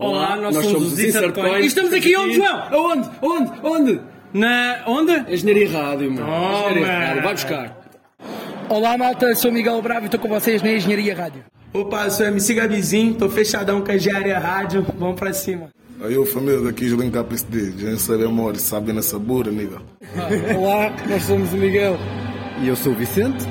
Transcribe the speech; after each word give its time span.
Olá, 0.00 0.34
nós, 0.36 0.54
somos, 0.54 0.94
os 0.94 0.98
Insert 0.98 1.34
Coin. 1.34 1.60
E 1.60 1.66
estamos 1.66 1.92
aqui 1.92 2.16
onde, 2.16 2.34
João? 2.36 2.62
Aonde? 2.72 3.10
Onde? 3.20 3.50
Onde? 3.62 4.00
Na... 4.32 4.78
onde? 4.86 5.12
Engenharia 5.32 5.70
Rádio, 5.70 6.10
mano. 6.10 6.26
Oh, 6.26 6.70
Engenharia 6.70 6.80
man. 6.86 7.04
Rádio, 7.06 7.22
vai 7.22 7.32
buscar. 7.34 7.76
Olá 8.70 8.96
malta, 8.96 9.34
sou 9.34 9.52
Miguel 9.52 9.82
Bravo 9.82 10.02
e 10.02 10.04
estou 10.06 10.18
com 10.18 10.28
vocês 10.28 10.62
na 10.62 10.72
Engenharia 10.72 11.14
Rádio. 11.14 11.44
Opa, 11.74 12.08
sou 12.08 12.24
MC 12.26 12.54
Gabizinho, 12.54 13.14
tô 13.14 13.28
fechadão 13.28 13.82
com 13.82 13.92
a 13.92 13.96
Engenharia 13.96 14.38
Rádio, 14.38 14.86
vamos 14.98 15.20
pra 15.20 15.34
cima. 15.34 15.68
Aí 16.02 16.14
eu, 16.14 16.24
família 16.24 16.60
daqui, 16.62 16.88
Julinho 16.88 17.12
KPSD, 17.12 17.74
já 17.76 17.96
sabe 17.98 18.24
amor, 18.24 18.56
sabe 18.56 18.94
nessa 18.94 19.18
burra, 19.18 19.50
nigga. 19.50 19.82
Olá, 20.56 20.90
nós 21.06 21.22
somos 21.24 21.52
o 21.52 21.56
Miguel 21.58 21.98
E 22.62 22.68
eu 22.68 22.74
sou 22.74 22.92
o 22.92 22.96
Vicente. 22.96 23.44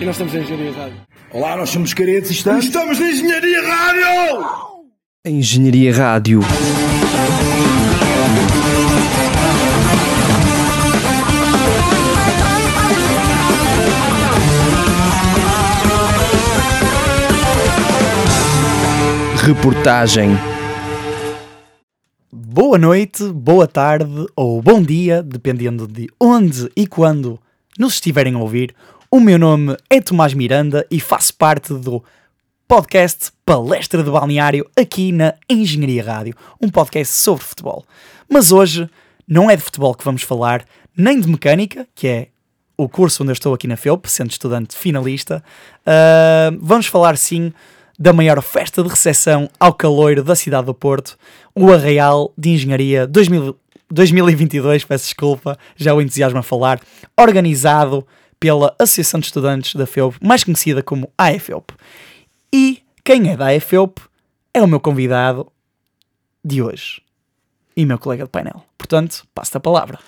e 0.00 0.04
nós 0.06 0.14
estamos 0.14 0.32
na 0.32 0.40
Engenharia 0.40 0.72
Rádio. 0.72 0.96
Olá, 1.30 1.56
nós 1.58 1.68
somos 1.68 1.92
caretos 1.92 2.30
e 2.30 2.32
estamos. 2.32 2.64
Estamos 2.64 2.98
na 2.98 3.10
Engenharia 3.10 3.60
Rádio! 3.60 4.73
Engenharia 5.26 5.90
Rádio. 5.90 6.40
Reportagem. 19.42 20.28
Boa 22.30 22.76
noite, 22.76 23.24
boa 23.32 23.66
tarde 23.66 24.26
ou 24.36 24.60
bom 24.60 24.82
dia, 24.82 25.22
dependendo 25.22 25.88
de 25.88 26.06
onde 26.20 26.70
e 26.76 26.86
quando 26.86 27.40
nos 27.78 27.94
estiverem 27.94 28.34
a 28.34 28.38
ouvir. 28.38 28.74
O 29.10 29.18
meu 29.18 29.38
nome 29.38 29.74
é 29.88 30.02
Tomás 30.02 30.34
Miranda 30.34 30.86
e 30.90 31.00
faço 31.00 31.34
parte 31.34 31.72
do 31.72 32.04
podcast 32.66 33.30
Palestra 33.44 34.02
de 34.02 34.10
Balneário 34.10 34.68
aqui 34.76 35.12
na 35.12 35.34
Engenharia 35.48 36.02
Rádio, 36.02 36.34
um 36.60 36.68
podcast 36.68 37.14
sobre 37.14 37.44
futebol. 37.44 37.84
Mas 38.28 38.52
hoje 38.52 38.88
não 39.28 39.50
é 39.50 39.56
de 39.56 39.62
futebol 39.62 39.94
que 39.94 40.04
vamos 40.04 40.22
falar, 40.22 40.64
nem 40.96 41.20
de 41.20 41.28
mecânica, 41.28 41.86
que 41.94 42.08
é 42.08 42.28
o 42.76 42.88
curso 42.88 43.22
onde 43.22 43.30
eu 43.30 43.34
estou 43.34 43.54
aqui 43.54 43.68
na 43.68 43.76
FEUP, 43.76 44.06
sendo 44.06 44.30
estudante 44.30 44.76
finalista. 44.76 45.44
Ah, 45.86 46.50
vamos 46.60 46.86
falar 46.86 47.16
sim 47.16 47.52
da 47.98 48.12
maior 48.12 48.40
festa 48.42 48.82
de 48.82 48.88
recepção 48.88 49.48
ao 49.60 49.72
caloiro 49.72 50.24
da 50.24 50.34
cidade 50.34 50.66
do 50.66 50.74
Porto, 50.74 51.16
o 51.54 51.72
Arraial 51.72 52.32
de 52.36 52.50
Engenharia 52.50 53.06
2000 53.06 53.56
2022, 53.90 54.84
peço 54.84 55.04
desculpa, 55.04 55.56
já 55.76 55.94
o 55.94 56.00
entusiasmo 56.00 56.38
a 56.38 56.42
falar, 56.42 56.80
organizado 57.16 58.04
pela 58.40 58.74
Associação 58.78 59.20
de 59.20 59.26
Estudantes 59.26 59.74
da 59.74 59.86
FEUP, 59.86 60.16
mais 60.20 60.42
conhecida 60.42 60.82
como 60.82 61.10
AFEUP. 61.16 61.72
E 62.56 62.84
quem 63.02 63.32
é 63.32 63.36
da 63.36 63.48
AFEUP 63.48 64.00
é 64.54 64.62
o 64.62 64.68
meu 64.68 64.78
convidado 64.78 65.50
de 66.44 66.62
hoje 66.62 67.02
e 67.76 67.84
meu 67.84 67.98
colega 67.98 68.22
de 68.22 68.30
painel. 68.30 68.62
Portanto, 68.78 69.26
passo-te 69.34 69.56
a 69.56 69.60
palavra. 69.60 69.98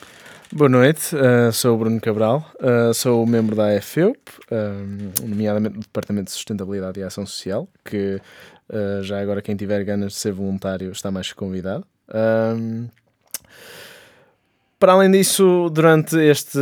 Boa 0.53 0.69
noite, 0.69 1.17
uh, 1.17 1.53
sou 1.53 1.75
o 1.75 1.79
Bruno 1.79 2.01
Cabral, 2.01 2.49
uh, 2.61 2.95
sou 2.95 3.27
membro 3.27 3.57
da 3.57 3.77
AFEUP, 3.77 4.17
um, 4.53 5.29
nomeadamente 5.29 5.75
do 5.75 5.81
Departamento 5.81 6.27
de 6.27 6.31
Sustentabilidade 6.31 7.01
e 7.01 7.03
Ação 7.03 7.27
Social, 7.27 7.69
que 7.85 8.21
uh, 8.69 9.03
já 9.03 9.21
agora 9.21 9.43
quem 9.43 9.57
tiver 9.57 9.83
ganas 9.83 10.13
de 10.13 10.19
ser 10.21 10.31
voluntário 10.31 10.93
está 10.93 11.11
mais 11.11 11.33
convidado. 11.33 11.85
Para 14.79 14.93
além 14.93 15.11
disso, 15.11 15.69
durante 15.69 16.17
este 16.17 16.61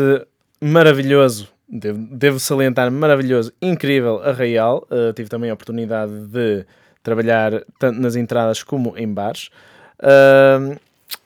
maravilhoso, 0.62 1.53
devo, 1.69 1.98
devo 2.11 2.39
salientar, 2.39 2.91
maravilhoso, 2.91 3.53
incrível 3.61 4.23
Arraial, 4.23 4.87
uh, 4.91 5.12
tive 5.12 5.29
também 5.29 5.51
a 5.51 5.55
oportunidade 5.55 6.12
de 6.29 6.67
trabalhar 7.03 7.65
tanto 7.79 8.01
nas 8.01 8.17
entradas 8.17 8.62
como 8.62 8.97
em 8.97 9.12
bares. 9.12 9.51
Um, 10.03 10.77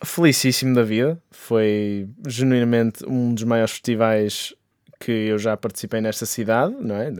felicíssimo 0.05 0.75
da 0.75 0.83
vida. 0.83 1.19
Foi 1.30 2.08
genuinamente 2.27 3.05
um 3.06 3.34
dos 3.34 3.45
maiores 3.45 3.72
festivais 3.72 4.55
que 4.98 5.12
eu 5.12 5.38
já 5.38 5.56
participei 5.56 6.00
nesta 6.00 6.27
cidade, 6.27 6.74
não 6.80 6.96
é? 6.96 7.12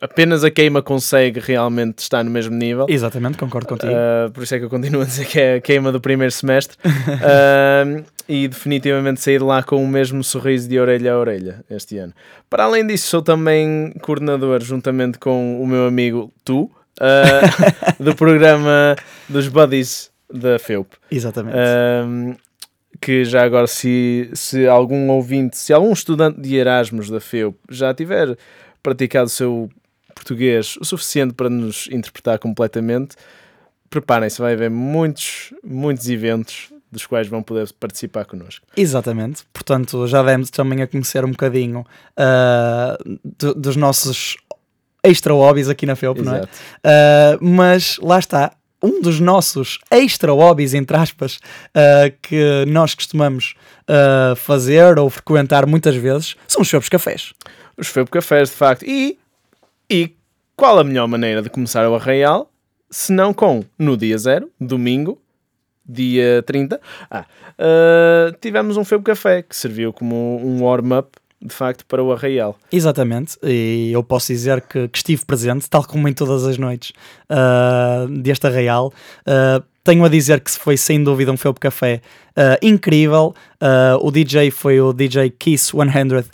Apenas 0.00 0.44
a 0.44 0.50
queima 0.50 0.82
consegue 0.82 1.40
realmente 1.40 2.00
estar 2.00 2.22
no 2.22 2.30
mesmo 2.30 2.54
nível. 2.54 2.86
Exatamente, 2.88 3.38
concordo 3.38 3.68
contigo. 3.68 3.92
Uh, 3.92 4.30
por 4.30 4.42
isso 4.42 4.54
é 4.54 4.58
que 4.58 4.64
eu 4.64 4.70
continuo 4.70 5.02
a 5.02 5.04
dizer 5.04 5.26
que 5.26 5.40
é 5.40 5.54
a 5.56 5.60
queima 5.60 5.90
do 5.90 6.00
primeiro 6.00 6.30
semestre. 6.30 6.76
Uh, 6.84 8.04
e 8.28 8.48
definitivamente 8.48 9.20
sair 9.20 9.38
de 9.38 9.44
lá 9.44 9.62
com 9.62 9.82
o 9.82 9.88
mesmo 9.88 10.22
sorriso 10.22 10.68
de 10.68 10.78
orelha 10.78 11.12
a 11.12 11.18
orelha 11.18 11.64
este 11.70 11.98
ano. 11.98 12.12
Para 12.48 12.64
além 12.64 12.86
disso, 12.86 13.08
sou 13.08 13.22
também 13.22 13.92
coordenador, 14.02 14.62
juntamente 14.62 15.18
com 15.18 15.60
o 15.60 15.66
meu 15.66 15.86
amigo 15.86 16.32
Tu, 16.44 16.62
uh, 16.62 16.70
do 18.02 18.14
programa 18.14 18.94
dos 19.28 19.48
Buddies 19.48 20.10
da 20.32 20.58
FEUP. 20.58 20.94
Exatamente. 21.10 21.56
Que 23.04 23.24
já 23.24 23.42
agora, 23.44 23.66
se, 23.66 24.30
se 24.32 24.66
algum 24.68 25.10
ouvinte, 25.10 25.56
se 25.58 25.72
algum 25.72 25.92
estudante 25.92 26.40
de 26.40 26.54
Erasmus 26.54 27.10
da 27.10 27.18
FEUP 27.20 27.56
já 27.68 27.92
tiver 27.92 28.38
praticado 28.80 29.26
o 29.26 29.28
seu 29.28 29.68
português 30.14 30.76
o 30.80 30.84
suficiente 30.84 31.34
para 31.34 31.50
nos 31.50 31.88
interpretar 31.90 32.38
completamente, 32.38 33.16
preparem-se, 33.90 34.40
vai 34.40 34.52
haver 34.52 34.70
muitos, 34.70 35.52
muitos 35.64 36.08
eventos 36.08 36.72
dos 36.92 37.04
quais 37.04 37.26
vão 37.26 37.42
poder 37.42 37.72
participar 37.80 38.24
connosco. 38.24 38.64
Exatamente, 38.76 39.42
portanto 39.52 40.06
já 40.06 40.22
demos 40.22 40.50
também 40.50 40.80
a 40.82 40.86
conhecer 40.86 41.24
um 41.24 41.30
bocadinho 41.32 41.84
ah, 42.16 42.96
do- 43.38 43.54
dos 43.54 43.74
nossos 43.76 44.36
extra 45.02 45.32
hobbies 45.32 45.68
aqui 45.68 45.86
na 45.86 45.96
FEUP, 45.96 46.20
não 46.22 46.34
é? 46.34 46.38
Exato. 46.38 46.58
Ah, 46.84 47.38
mas 47.40 47.98
lá 48.00 48.18
está, 48.20 48.52
um 48.82 49.00
dos 49.00 49.20
nossos 49.20 49.78
extra 49.90 50.32
hobbies, 50.32 50.74
entre 50.74 50.96
aspas, 50.96 51.38
ah, 51.74 52.10
que 52.20 52.64
nós 52.66 52.94
costumamos 52.94 53.54
ah, 53.88 54.34
fazer 54.36 54.98
ou 54.98 55.08
frequentar 55.08 55.66
muitas 55.66 55.94
vezes 55.94 56.36
são 56.48 56.62
os 56.62 56.68
seus 56.68 56.88
cafés. 56.88 57.32
Os 57.76 57.88
FEUP 57.88 58.10
Cafés, 58.10 58.50
de 58.50 58.56
facto. 58.56 58.84
E, 58.86 59.18
e 59.90 60.14
qual 60.54 60.78
a 60.78 60.84
melhor 60.84 61.08
maneira 61.08 61.40
de 61.40 61.48
começar 61.48 61.88
o 61.88 61.94
Arraial 61.94 62.52
se 62.92 63.10
não 63.10 63.32
com, 63.32 63.64
no 63.78 63.96
dia 63.96 64.18
zero, 64.18 64.50
domingo, 64.60 65.18
dia 65.84 66.42
30, 66.46 66.78
ah, 67.10 67.24
ah, 67.58 68.36
tivemos 68.40 68.76
um 68.76 68.84
FEUP 68.84 69.02
Café 69.02 69.42
que 69.42 69.56
serviu 69.56 69.92
como 69.92 70.38
um 70.44 70.62
warm-up, 70.62 71.10
de 71.42 71.54
facto, 71.54 71.84
para 71.86 72.02
o 72.02 72.12
Arraial. 72.12 72.56
Exatamente, 72.70 73.36
e 73.42 73.90
eu 73.92 74.02
posso 74.02 74.32
dizer 74.32 74.60
que, 74.62 74.88
que 74.88 74.98
estive 74.98 75.24
presente, 75.24 75.68
tal 75.68 75.84
como 75.84 76.08
em 76.08 76.12
todas 76.12 76.46
as 76.46 76.56
noites 76.58 76.92
ah, 77.28 78.06
deste 78.08 78.46
Arraial. 78.46 78.92
Ah, 79.26 79.62
tenho 79.84 80.04
a 80.04 80.08
dizer 80.08 80.40
que 80.40 80.50
foi 80.50 80.76
sem 80.76 81.02
dúvida 81.02 81.32
um 81.32 81.36
Felp 81.36 81.58
Café 81.58 82.00
ah, 82.36 82.58
incrível. 82.62 83.34
O 84.00 84.10
DJ 84.10 84.50
foi 84.50 84.80
o 84.80 84.92
DJ 84.92 85.30
Kiss 85.30 85.72
100, 85.72 86.24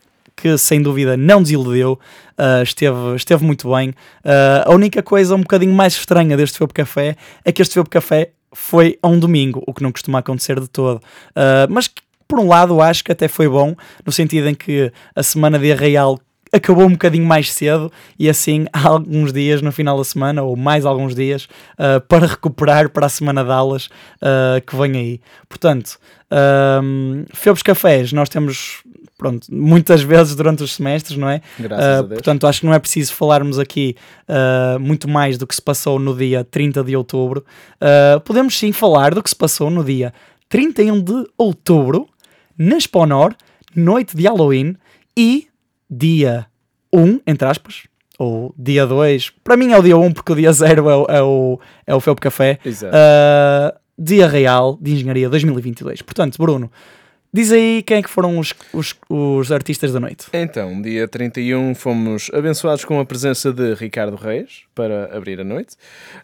que 0.40 0.56
sem 0.56 0.80
dúvida 0.80 1.16
não 1.16 1.42
desiludiu, 1.42 1.98
ah, 2.36 2.62
esteve, 2.62 3.16
esteve 3.16 3.44
muito 3.44 3.68
bem. 3.74 3.92
Ah, 4.24 4.64
a 4.66 4.74
única 4.74 5.02
coisa 5.02 5.34
um 5.34 5.40
bocadinho 5.40 5.74
mais 5.74 5.94
estranha 5.94 6.36
deste 6.36 6.56
Felp 6.58 6.72
Café 6.72 7.16
é 7.44 7.50
que 7.50 7.60
este 7.60 7.74
Felp 7.74 7.88
Café 7.88 8.30
foi 8.52 8.98
a 9.02 9.08
um 9.08 9.18
domingo, 9.18 9.62
o 9.66 9.74
que 9.74 9.82
não 9.82 9.92
costuma 9.92 10.20
acontecer 10.20 10.60
de 10.60 10.68
todo. 10.68 11.02
Ah, 11.34 11.66
mas 11.68 11.90
por 12.28 12.38
um 12.38 12.46
lado, 12.46 12.80
acho 12.80 13.02
que 13.02 13.10
até 13.10 13.26
foi 13.26 13.48
bom, 13.48 13.74
no 14.04 14.12
sentido 14.12 14.48
em 14.48 14.54
que 14.54 14.92
a 15.16 15.22
semana 15.22 15.58
de 15.58 15.72
Arraial 15.72 16.20
acabou 16.52 16.84
um 16.84 16.92
bocadinho 16.92 17.26
mais 17.26 17.52
cedo 17.52 17.90
e 18.18 18.28
assim 18.28 18.66
há 18.72 18.88
alguns 18.88 19.32
dias 19.32 19.62
no 19.62 19.72
final 19.72 19.96
da 19.96 20.04
semana, 20.04 20.42
ou 20.42 20.56
mais 20.56 20.84
alguns 20.84 21.14
dias, 21.14 21.48
ah, 21.78 22.00
para 22.00 22.26
recuperar 22.26 22.90
para 22.90 23.06
a 23.06 23.08
semana 23.08 23.44
de 23.44 23.50
aulas 23.50 23.88
ah, 24.20 24.60
que 24.64 24.76
vem 24.76 24.96
aí. 24.96 25.20
Portanto, 25.48 25.98
um, 26.82 27.24
Cafés 27.64 28.12
nós 28.12 28.28
temos 28.28 28.82
pronto, 29.16 29.46
muitas 29.50 30.00
vezes 30.02 30.36
durante 30.36 30.62
os 30.62 30.76
semestres, 30.76 31.18
não 31.18 31.28
é? 31.28 31.40
Graças 31.58 31.84
Ah, 31.84 31.98
a 31.98 32.02
Deus. 32.02 32.14
Portanto, 32.14 32.46
acho 32.46 32.60
que 32.60 32.66
não 32.66 32.74
é 32.74 32.78
preciso 32.78 33.12
falarmos 33.14 33.58
aqui 33.58 33.96
ah, 34.28 34.78
muito 34.80 35.08
mais 35.08 35.36
do 35.36 35.46
que 35.46 35.54
se 35.54 35.62
passou 35.62 35.98
no 35.98 36.14
dia 36.14 36.44
30 36.44 36.84
de 36.84 36.96
outubro. 36.96 37.44
Podemos 38.24 38.56
sim 38.58 38.72
falar 38.72 39.14
do 39.14 39.22
que 39.22 39.30
se 39.30 39.36
passou 39.36 39.70
no 39.70 39.82
dia 39.82 40.12
31 40.48 41.00
de 41.00 41.26
outubro, 41.36 42.08
na 42.58 42.76
Exponor, 42.76 43.34
noite 43.74 44.16
de 44.16 44.24
Halloween 44.24 44.76
e 45.16 45.46
dia 45.88 46.46
1, 46.92 47.20
entre 47.26 47.48
aspas, 47.48 47.84
ou 48.18 48.52
dia 48.58 48.86
2. 48.86 49.30
Para 49.44 49.56
mim 49.56 49.72
é 49.72 49.78
o 49.78 49.82
dia 49.82 49.96
1 49.96 50.12
porque 50.12 50.32
o 50.32 50.36
dia 50.36 50.52
0 50.52 50.90
é 50.90 50.96
o, 50.96 51.06
é 51.08 51.22
o, 51.22 51.60
é 51.86 51.94
o 51.94 52.00
Felp 52.00 52.18
Café. 52.18 52.58
Ah, 52.92 53.74
dia 53.96 54.28
Real 54.28 54.78
de 54.80 54.92
Engenharia 54.92 55.28
2022. 55.28 56.02
Portanto, 56.02 56.36
Bruno, 56.38 56.70
diz 57.32 57.52
aí 57.52 57.82
quem 57.82 57.98
é 57.98 58.02
que 58.02 58.10
foram 58.10 58.38
os, 58.38 58.52
os, 58.72 58.94
os 59.08 59.52
artistas 59.52 59.92
da 59.92 60.00
noite. 60.00 60.26
Então, 60.32 60.80
dia 60.82 61.06
31 61.06 61.74
fomos 61.74 62.30
abençoados 62.34 62.84
com 62.84 62.98
a 62.98 63.04
presença 63.04 63.52
de 63.52 63.74
Ricardo 63.74 64.16
Reis 64.16 64.62
para 64.74 65.16
abrir 65.16 65.40
a 65.40 65.44
noite, 65.44 65.76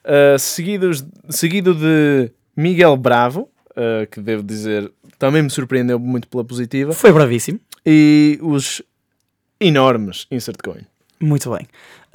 Uh, 0.04 0.38
seguidos, 0.38 1.04
seguido 1.30 1.74
de 1.74 2.30
Miguel 2.54 2.94
Bravo, 2.96 3.48
uh, 3.76 4.06
que 4.10 4.20
devo 4.20 4.42
dizer 4.42 4.90
também 5.18 5.42
me 5.42 5.50
surpreendeu 5.50 5.98
muito 5.98 6.28
pela 6.28 6.44
positiva, 6.44 6.92
Foi 6.92 7.12
bravíssimo. 7.12 7.60
e 7.84 8.38
os 8.42 8.82
enormes 9.60 10.26
Insert 10.30 10.58
Coin. 10.62 10.82
Muito 11.20 11.50
bem. 11.50 11.66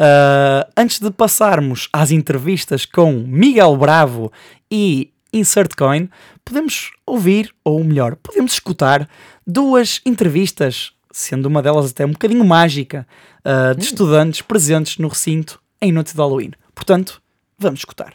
Ah, 0.01 0.65
antes 0.77 0.99
de 0.99 1.11
passarmos 1.11 1.89
às 1.91 2.09
entrevistas 2.11 2.85
com 2.85 3.11
Miguel 3.11 3.75
Bravo 3.75 4.31
e 4.71 5.11
Insert 5.33 5.75
Coin, 5.75 6.09
podemos 6.45 6.91
ouvir, 7.05 7.53
ou 7.65 7.83
melhor, 7.83 8.15
podemos 8.15 8.53
escutar 8.53 9.09
duas 9.45 9.99
entrevistas, 10.05 10.93
sendo 11.11 11.47
uma 11.47 11.61
delas 11.61 11.91
até 11.91 12.05
um 12.05 12.11
bocadinho 12.11 12.45
mágica, 12.45 13.05
uh, 13.39 13.75
de 13.75 13.83
estudantes 13.83 14.41
presentes 14.41 14.97
no 14.97 15.09
recinto 15.09 15.61
em 15.81 15.91
noite 15.91 16.13
de 16.13 16.17
Halloween. 16.17 16.51
Portanto, 16.73 17.21
vamos 17.57 17.81
escutar. 17.81 18.13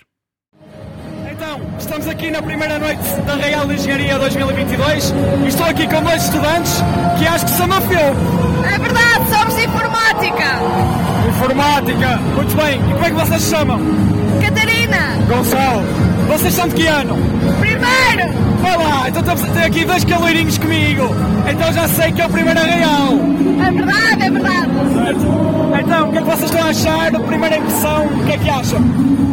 Estamos 1.85 2.09
aqui 2.09 2.31
na 2.31 2.41
primeira 2.41 2.79
noite 2.79 3.03
da 3.27 3.35
Real 3.35 3.67
de 3.67 3.75
Engenharia 3.75 4.19
2022 4.19 5.15
e 5.45 5.49
estou 5.49 5.67
aqui 5.67 5.87
com 5.87 6.03
dois 6.03 6.25
estudantes 6.25 6.83
que 7.19 7.27
acho 7.27 7.45
que 7.45 7.51
são 7.51 7.69
da 7.69 7.79
FEU. 7.83 8.17
É 8.65 8.79
verdade, 8.79 9.29
somos 9.31 9.63
informática. 9.63 10.45
Informática, 11.29 12.17
muito 12.35 12.57
bem. 12.57 12.81
E 12.81 12.93
como 12.95 13.05
é 13.05 13.11
que 13.11 13.17
vocês 13.17 13.43
se 13.43 13.51
chamam? 13.51 13.81
Catarina. 14.41 14.97
Gonçalo. 15.29 15.83
Vocês 16.27 16.55
são 16.55 16.69
de 16.69 16.75
que 16.75 16.87
ano? 16.87 17.17
Primeiro! 17.61 18.33
Vai 18.63 18.77
lá, 18.79 19.07
então 19.07 19.21
estamos 19.21 19.45
a 19.45 19.47
ter 19.49 19.65
aqui 19.65 19.85
dois 19.85 20.05
caloirinhos 20.07 20.57
comigo. 20.57 21.15
Então 21.47 21.71
já 21.71 21.87
sei 21.87 22.13
que 22.13 22.23
é 22.23 22.27
o 22.27 22.31
primeiro 22.31 22.61
real. 22.61 23.13
É 23.61 23.71
verdade, 23.71 24.23
é 24.23 24.31
verdade. 24.31 24.71
Certo. 24.95 25.45
Então, 25.81 26.09
o 26.09 26.13
que 26.13 26.19
é 26.19 26.21
que 26.23 26.27
vocês 26.27 26.51
estão 26.51 26.67
a 26.67 26.71
achar? 26.71 27.11
Primeira 27.13 27.59
impressão, 27.59 28.07
o 28.07 28.25
que 28.25 28.33
é 28.33 28.39
que 28.39 28.49
acham? 28.49 28.81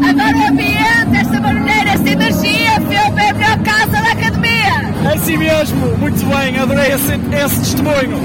Adoro 0.10 0.38
o 0.38 0.48
ambiente, 0.48 1.16
esta 1.16 1.40
maneira, 1.40 1.81
energia, 2.12 2.82
foi 2.86 2.96
a 2.96 3.34
melhor 3.34 3.58
casa 3.60 3.92
da 3.92 4.12
academia. 4.12 4.92
É 5.04 5.14
assim 5.16 5.38
mesmo, 5.38 5.98
muito 5.98 6.26
bem, 6.26 6.60
adorei 6.60 6.94
esse, 6.94 7.14
esse 7.44 7.60
testemunho. 7.60 8.20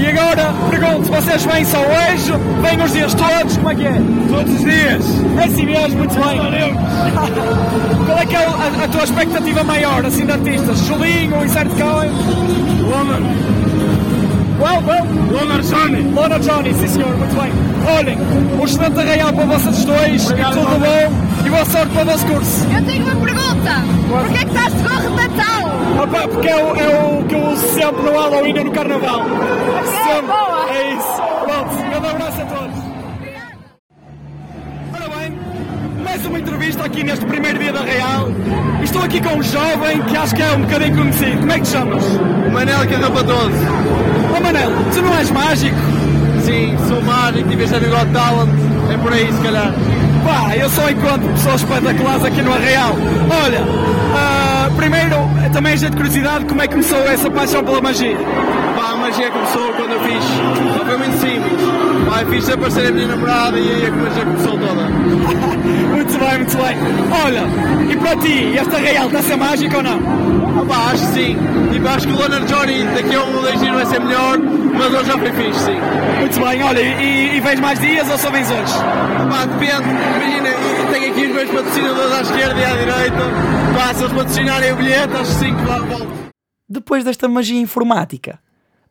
E 0.00 0.06
agora, 0.06 0.52
pergunto, 0.68 1.10
vocês 1.10 1.44
vêm 1.44 1.64
só 1.64 1.78
hoje? 1.78 2.32
Vêm 2.62 2.84
os 2.84 2.92
dias 2.92 3.14
todos? 3.14 3.56
Como 3.56 3.70
é 3.70 3.74
que 3.74 3.86
é? 3.86 4.02
Todos 4.28 4.54
os 4.54 4.60
dias. 4.60 5.04
É 5.38 5.44
assim 5.44 5.66
mesmo, 5.66 5.98
muito 5.98 6.14
bem. 6.14 6.74
Qual 8.04 8.18
é 8.18 8.26
que 8.26 8.36
é 8.36 8.44
a, 8.44 8.84
a 8.84 8.88
tua 8.88 9.04
expectativa 9.04 9.64
maior, 9.64 10.04
assim, 10.04 10.26
de 10.26 10.32
artistas? 10.32 10.78
Julinho, 10.80 11.44
Insert 11.44 11.70
Cohen? 11.70 12.10
Loner. 12.82 13.22
Well, 14.58 14.82
well. 14.86 15.06
Loner 15.30 15.62
Johnny. 15.62 16.02
Loner 16.14 16.40
Johnny, 16.40 16.74
sim 16.74 16.88
senhor, 16.88 17.16
muito 17.16 17.34
bem. 17.40 17.52
Olhem, 17.98 18.18
um 18.58 18.64
excelente 18.64 19.00
real 19.00 19.32
para 19.32 19.44
vocês 19.44 19.84
dois, 19.84 20.26
Obrigado, 20.26 20.52
e 20.52 20.60
tudo 20.60 20.78
bom, 20.80 21.25
e 21.46 21.50
boa 21.50 21.64
sorte 21.64 21.92
para 21.92 22.02
o 22.02 22.04
vosso 22.06 22.26
curso. 22.26 22.66
Eu 22.74 22.84
tenho 22.84 23.04
uma 23.04 23.24
pergunta. 23.24 23.72
Porquê 24.08 24.34
é 24.34 24.38
que 24.38 24.46
estás 24.46 24.74
de 24.74 24.82
gorro 24.82 25.10
de 25.10 25.28
Natal? 25.28 26.02
Opa, 26.02 26.28
porque 26.28 26.48
é 26.48 26.56
o, 26.56 26.76
é 26.76 26.88
o 26.88 27.24
que 27.24 27.34
eu 27.34 27.48
uso 27.50 27.68
sempre 27.68 28.02
no 28.02 28.10
Halloween 28.10 28.56
e 28.56 28.64
no 28.64 28.72
Carnaval. 28.72 29.22
Sempre. 30.04 30.26
boa. 30.26 30.70
É 30.70 30.94
isso. 30.94 31.22
Pronto, 31.44 31.74
um 31.74 31.90
grande 31.90 32.06
abraço 32.08 32.42
a 32.42 32.44
todos. 32.46 32.76
Ora 34.92 35.08
bem, 35.16 35.38
mais 36.02 36.26
uma 36.26 36.38
entrevista 36.38 36.84
aqui 36.84 37.04
neste 37.04 37.24
primeiro 37.24 37.58
dia 37.60 37.72
da 37.72 37.82
Real. 37.82 38.28
Estou 38.82 39.02
aqui 39.02 39.20
com 39.20 39.36
um 39.36 39.42
jovem 39.42 40.02
que 40.02 40.16
acho 40.16 40.34
que 40.34 40.42
é 40.42 40.50
um 40.52 40.62
bocadinho 40.62 40.96
conhecido. 40.96 41.38
Como 41.38 41.52
é 41.52 41.54
que 41.54 41.62
te 41.62 41.68
chamas? 41.68 42.04
Manel 42.52 42.88
Carrapa 42.88 43.22
12. 43.22 43.52
Oh 44.36 44.40
Manel, 44.42 44.70
tu 44.92 45.02
não 45.02 45.14
és 45.14 45.30
mágico? 45.30 45.76
Sim, 46.44 46.76
sou 46.88 47.00
mágico, 47.02 47.48
tive 47.48 47.64
este 47.64 47.78
Got 47.78 48.12
Talent. 48.12 48.50
É 48.92 48.96
por 48.98 49.12
aí, 49.12 49.32
se 49.32 49.42
calhar. 49.42 49.72
Pá, 50.26 50.56
eu 50.56 50.68
só 50.68 50.90
encontro 50.90 51.28
pessoas 51.28 51.60
espetaculares 51.60 52.24
aqui 52.24 52.42
no 52.42 52.52
Arraial. 52.52 52.96
Olha, 53.44 53.60
primeiro, 54.76 55.16
também 55.52 55.72
a 55.72 55.76
gente 55.76 55.96
curiosidade, 55.96 56.44
como 56.44 56.62
é 56.62 56.66
que 56.66 56.74
começou 56.74 56.98
essa 57.08 57.30
paixão 57.30 57.64
pela 57.64 57.80
magia? 57.80 58.16
Pá, 58.76 58.92
a 58.92 58.96
magia 58.96 59.30
começou 59.30 59.72
quando 59.72 59.92
eu 59.92 60.00
fiz. 60.00 60.24
Só 60.74 60.84
foi 60.84 60.96
muito 60.98 61.16
simples. 61.18 61.62
Pá, 62.08 62.20
eu 62.22 62.26
fiz 62.28 62.48
aparecer 62.48 62.88
a 62.88 62.92
minha 62.92 63.08
namorada 63.08 63.58
e 63.58 63.68
aí 63.68 63.86
a 63.86 63.90
magia 63.90 64.24
começou 64.24 64.58
toda. 64.58 64.82
muito 65.94 66.18
bem, 66.18 66.36
muito 66.36 66.56
bem. 66.56 66.76
Olha, 67.24 67.42
e 67.90 67.96
para 67.96 68.16
ti, 68.16 68.58
esta 68.58 68.76
Arraial 68.76 69.06
está 69.06 69.18
a 69.18 69.22
ser 69.22 69.36
mágica 69.36 69.76
ou 69.78 69.82
não? 69.82 70.00
Ah, 70.60 70.64
pá, 70.66 70.92
acho 70.92 71.06
que 71.06 71.12
sim. 71.14 71.36
Tipo, 71.72 71.88
acho 71.88 72.06
que 72.06 72.12
o 72.12 72.16
Loner 72.16 72.44
Johnny 72.44 72.84
daqui 72.84 73.14
a 73.14 73.24
um 73.24 73.36
ou 73.36 73.42
dois 73.42 73.60
dias 73.60 73.74
vai 73.74 73.86
ser 73.86 74.00
melhor, 74.00 74.38
mas 74.38 74.94
hoje 74.94 75.04
já 75.06 75.18
foi 75.18 75.32
fixe, 75.32 75.60
sim. 75.60 75.78
Muito 76.20 76.40
bem, 76.40 76.62
olha, 76.62 76.80
e, 76.80 77.36
e 77.36 77.40
vens 77.40 77.60
mais 77.60 77.78
dias 77.78 78.10
ou 78.10 78.18
só 78.18 78.30
vens 78.30 78.50
hoje? 78.50 78.74
Ah, 78.74 79.26
pá, 79.30 79.46
depende. 79.46 79.88
Imagina, 79.88 80.92
tenho 80.92 81.10
aqui 81.12 81.26
os 81.26 81.34
meus 81.34 81.50
patrocinadores 81.50 82.12
à 82.12 82.20
esquerda 82.20 82.60
e 82.60 82.64
à 82.64 82.76
direita. 82.76 83.55
Eles 83.76 84.12
patrocinarem 84.12 84.72
o 84.72 84.76
bilhete, 84.76 85.26
sim 85.26 85.54
que 85.54 85.64
lá 85.64 85.78
volto. 85.78 86.30
Depois 86.66 87.04
desta 87.04 87.28
magia 87.28 87.60
informática, 87.60 88.38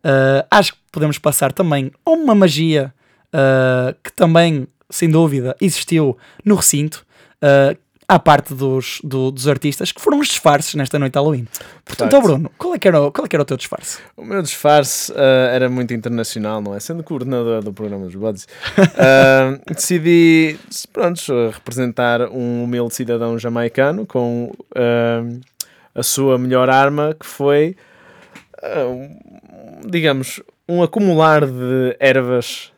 ah, 0.03 0.45
acho 0.51 0.73
que 0.73 0.79
podemos 0.91 1.17
passar 1.17 1.51
também 1.51 1.91
a 2.05 2.11
uma 2.11 2.35
magia 2.35 2.93
ah, 3.33 3.95
que 4.03 4.13
também, 4.13 4.67
sem 4.89 5.09
dúvida, 5.09 5.55
existiu 5.59 6.15
no 6.45 6.55
recinto, 6.55 7.05
ah, 7.41 7.75
à 8.07 8.19
parte 8.19 8.53
dos, 8.53 8.99
do- 9.03 9.31
dos 9.31 9.47
artistas, 9.47 9.91
que 9.91 9.99
foram 9.99 10.19
os 10.19 10.27
disfarces 10.27 10.75
nesta 10.75 10.99
noite 10.99 11.13
de 11.13 11.19
Halloween. 11.19 11.47
Portanto, 11.83 12.15
ó 12.15 12.21
Bruno, 12.21 12.51
qual 12.57 12.75
é, 12.75 12.79
que 12.79 12.87
era, 12.87 13.01
o- 13.01 13.11
qual 13.11 13.25
é 13.25 13.27
que 13.27 13.35
era 13.35 13.41
o 13.43 13.45
teu 13.45 13.57
disfarce? 13.57 13.97
O 14.15 14.23
meu 14.23 14.41
disfarce 14.41 15.11
ah, 15.15 15.49
era 15.53 15.69
muito 15.69 15.93
internacional, 15.93 16.61
não 16.61 16.75
é? 16.75 16.79
Sendo 16.79 17.03
coordenador 17.03 17.63
do 17.63 17.73
programa 17.73 18.05
dos 18.05 18.15
Buds, 18.15 18.47
ah, 18.97 19.57
decidi, 19.73 20.57
pronto, 20.93 21.19
representar 21.51 22.21
um 22.29 22.63
humilde 22.63 22.93
cidadão 22.93 23.39
jamaicano 23.39 24.05
com 24.05 24.51
ah, 24.75 25.23
a 25.95 26.03
sua 26.03 26.37
melhor 26.37 26.69
arma, 26.69 27.15
que 27.19 27.25
foi, 27.25 27.75
digamos, 29.85 30.41
um 30.67 30.81
acumular 30.83 31.45
de 31.45 31.95
ervas 31.99 32.71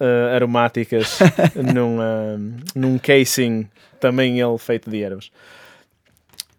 ah, 0.00 0.34
aromáticas 0.34 1.18
num, 1.74 1.98
ah, 2.00 2.36
num 2.74 2.98
casing, 2.98 3.68
também 4.00 4.40
ele 4.40 4.58
feito 4.58 4.90
de 4.90 5.02
ervas, 5.02 5.30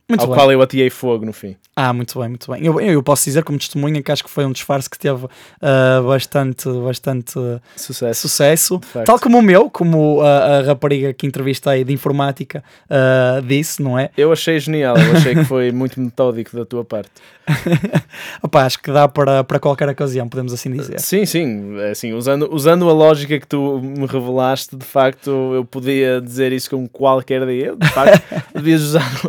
Muito 0.10 0.22
ao 0.22 0.28
bem. 0.28 0.36
qual 0.36 0.52
eu 0.52 0.62
ateei 0.62 0.90
fogo 0.90 1.26
no 1.26 1.34
fim. 1.34 1.56
Ah, 1.76 1.92
muito 1.92 2.18
bem, 2.18 2.30
muito 2.30 2.50
bem. 2.52 2.66
Eu, 2.66 2.80
eu 2.80 3.04
posso 3.04 3.26
dizer 3.26 3.44
como 3.44 3.60
testemunha 3.60 4.02
que 4.02 4.12
acho 4.12 4.24
que 4.24 4.30
foi 4.30 4.46
um 4.46 4.52
disfarce 4.52 4.90
que 4.90 4.98
teve 4.98 5.28
ah, 5.62 6.02
bastante, 6.02 6.70
bastante 6.70 7.38
ah, 7.38 7.60
Sucesso. 7.76 8.22
sucesso. 8.22 8.82
Tal 9.06 9.20
como 9.20 9.38
o 9.38 9.42
meu, 9.42 9.70
como 9.70 10.22
a, 10.22 10.60
a 10.60 10.62
rapariga 10.62 11.14
que 11.14 11.28
entrevistei 11.28 11.84
de 11.84 11.92
informática 11.94 12.64
ah, 12.90 13.42
disse, 13.46 13.82
não 13.84 14.00
é? 14.00 14.10
Eu 14.18 14.32
achei 14.32 14.60
genial, 14.60 14.98
eu 14.98 15.18
achei 15.18 15.36
que 15.36 15.44
foi 15.44 15.72
muito 15.74 16.00
metódico 16.00 16.56
da 16.56 16.66
tua 16.66 16.86
parte. 16.86 17.12
Opa, 18.42 18.66
acho 18.66 18.82
que 18.82 18.92
dá 18.92 19.08
para, 19.08 19.44
para 19.44 19.60
qualquer 19.60 19.88
ocasião, 19.90 20.28
podemos 20.28 20.54
assim 20.54 20.72
dizer. 20.72 21.00
Sim, 21.00 21.26
sim, 21.26 21.80
é 21.80 21.92
assim, 21.92 22.14
usando, 22.14 22.50
usando 22.52 22.90
a 22.90 22.94
lógica 22.94 23.40
que 23.40 23.48
tu 23.48 23.80
me 23.82 24.06
revelaste, 24.06 24.76
de 24.76 24.86
facto, 24.86 25.30
eu 25.54 25.64
podia 25.64 26.20
dizer 26.22 26.52
isso 26.52 26.70
com 26.70 26.88
qualquer 26.88 27.46
dia. 27.46 27.76
De 27.76 27.88
facto, 27.90 28.22
devias 28.54 28.82
usar, 28.82 29.22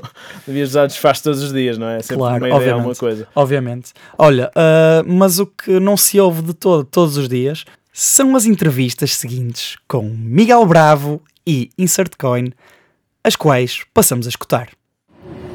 devias 0.46 0.67
usar 0.68 0.86
disfarce 0.86 1.22
todos 1.22 1.42
os 1.42 1.52
dias, 1.52 1.76
não 1.78 1.88
é? 1.88 2.00
Sempre 2.00 2.16
Claro, 2.16 2.34
uma 2.34 2.38
ideia, 2.38 2.54
obviamente. 2.54 2.74
alguma 2.74 2.94
coisa. 2.94 3.28
Obviamente. 3.34 3.92
Olha, 4.16 4.50
ah, 4.54 5.02
mas 5.06 5.38
o 5.38 5.46
que 5.46 5.78
não 5.80 5.96
se 5.96 6.20
ouve 6.20 6.42
de 6.42 6.54
todo, 6.54 6.84
todos 6.84 7.16
os 7.16 7.28
dias, 7.28 7.64
são 7.92 8.36
as 8.36 8.46
entrevistas 8.46 9.14
seguintes 9.14 9.76
com 9.88 10.02
Miguel 10.02 10.64
Bravo 10.66 11.20
e 11.46 11.70
Insert 11.76 12.12
Coin, 12.16 12.52
as 13.24 13.34
quais 13.34 13.82
passamos 13.92 14.26
a 14.26 14.28
escutar. 14.28 14.68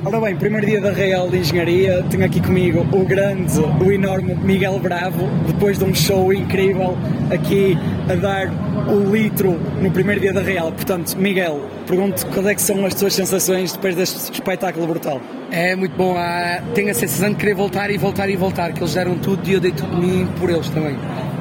Ora 0.05 0.19
bem, 0.19 0.35
primeiro 0.35 0.67
dia 0.67 0.81
da 0.81 0.91
Real 0.91 1.29
de 1.29 1.37
Engenharia, 1.37 2.03
tenho 2.09 2.25
aqui 2.25 2.41
comigo 2.41 2.85
o 2.91 3.05
grande, 3.05 3.57
o 3.59 3.89
enorme 3.89 4.35
Miguel 4.35 4.77
Bravo, 4.77 5.29
depois 5.47 5.79
de 5.79 5.85
um 5.85 5.95
show 5.95 6.33
incrível 6.33 6.97
aqui 7.31 7.77
a 8.09 8.15
dar 8.15 8.51
o 8.89 9.15
litro 9.15 9.57
no 9.81 9.89
primeiro 9.91 10.19
dia 10.19 10.33
da 10.33 10.41
Real. 10.41 10.73
Portanto, 10.73 11.15
Miguel, 11.15 11.69
pergunto 11.87 12.25
quais 12.27 12.47
é 12.47 12.53
que 12.53 12.61
são 12.61 12.85
as 12.85 12.93
tuas 12.93 13.13
sensações 13.13 13.71
depois 13.71 13.95
deste 13.95 14.33
espetáculo 14.33 14.85
brutal? 14.87 15.21
É 15.49 15.73
muito 15.73 15.95
bom, 15.95 16.17
ah, 16.17 16.61
tenho 16.75 16.91
a 16.91 16.93
sensação 16.93 17.29
de 17.29 17.35
querer 17.35 17.55
voltar 17.55 17.89
e 17.89 17.97
voltar 17.97 18.29
e 18.29 18.35
voltar, 18.35 18.73
que 18.73 18.81
eles 18.81 18.93
deram 18.93 19.17
tudo 19.17 19.47
e 19.49 19.53
eu 19.53 19.61
dei 19.61 19.71
tudo 19.71 19.95
de 19.95 20.05
mim 20.05 20.27
por 20.37 20.49
eles 20.49 20.67
também. 20.67 20.97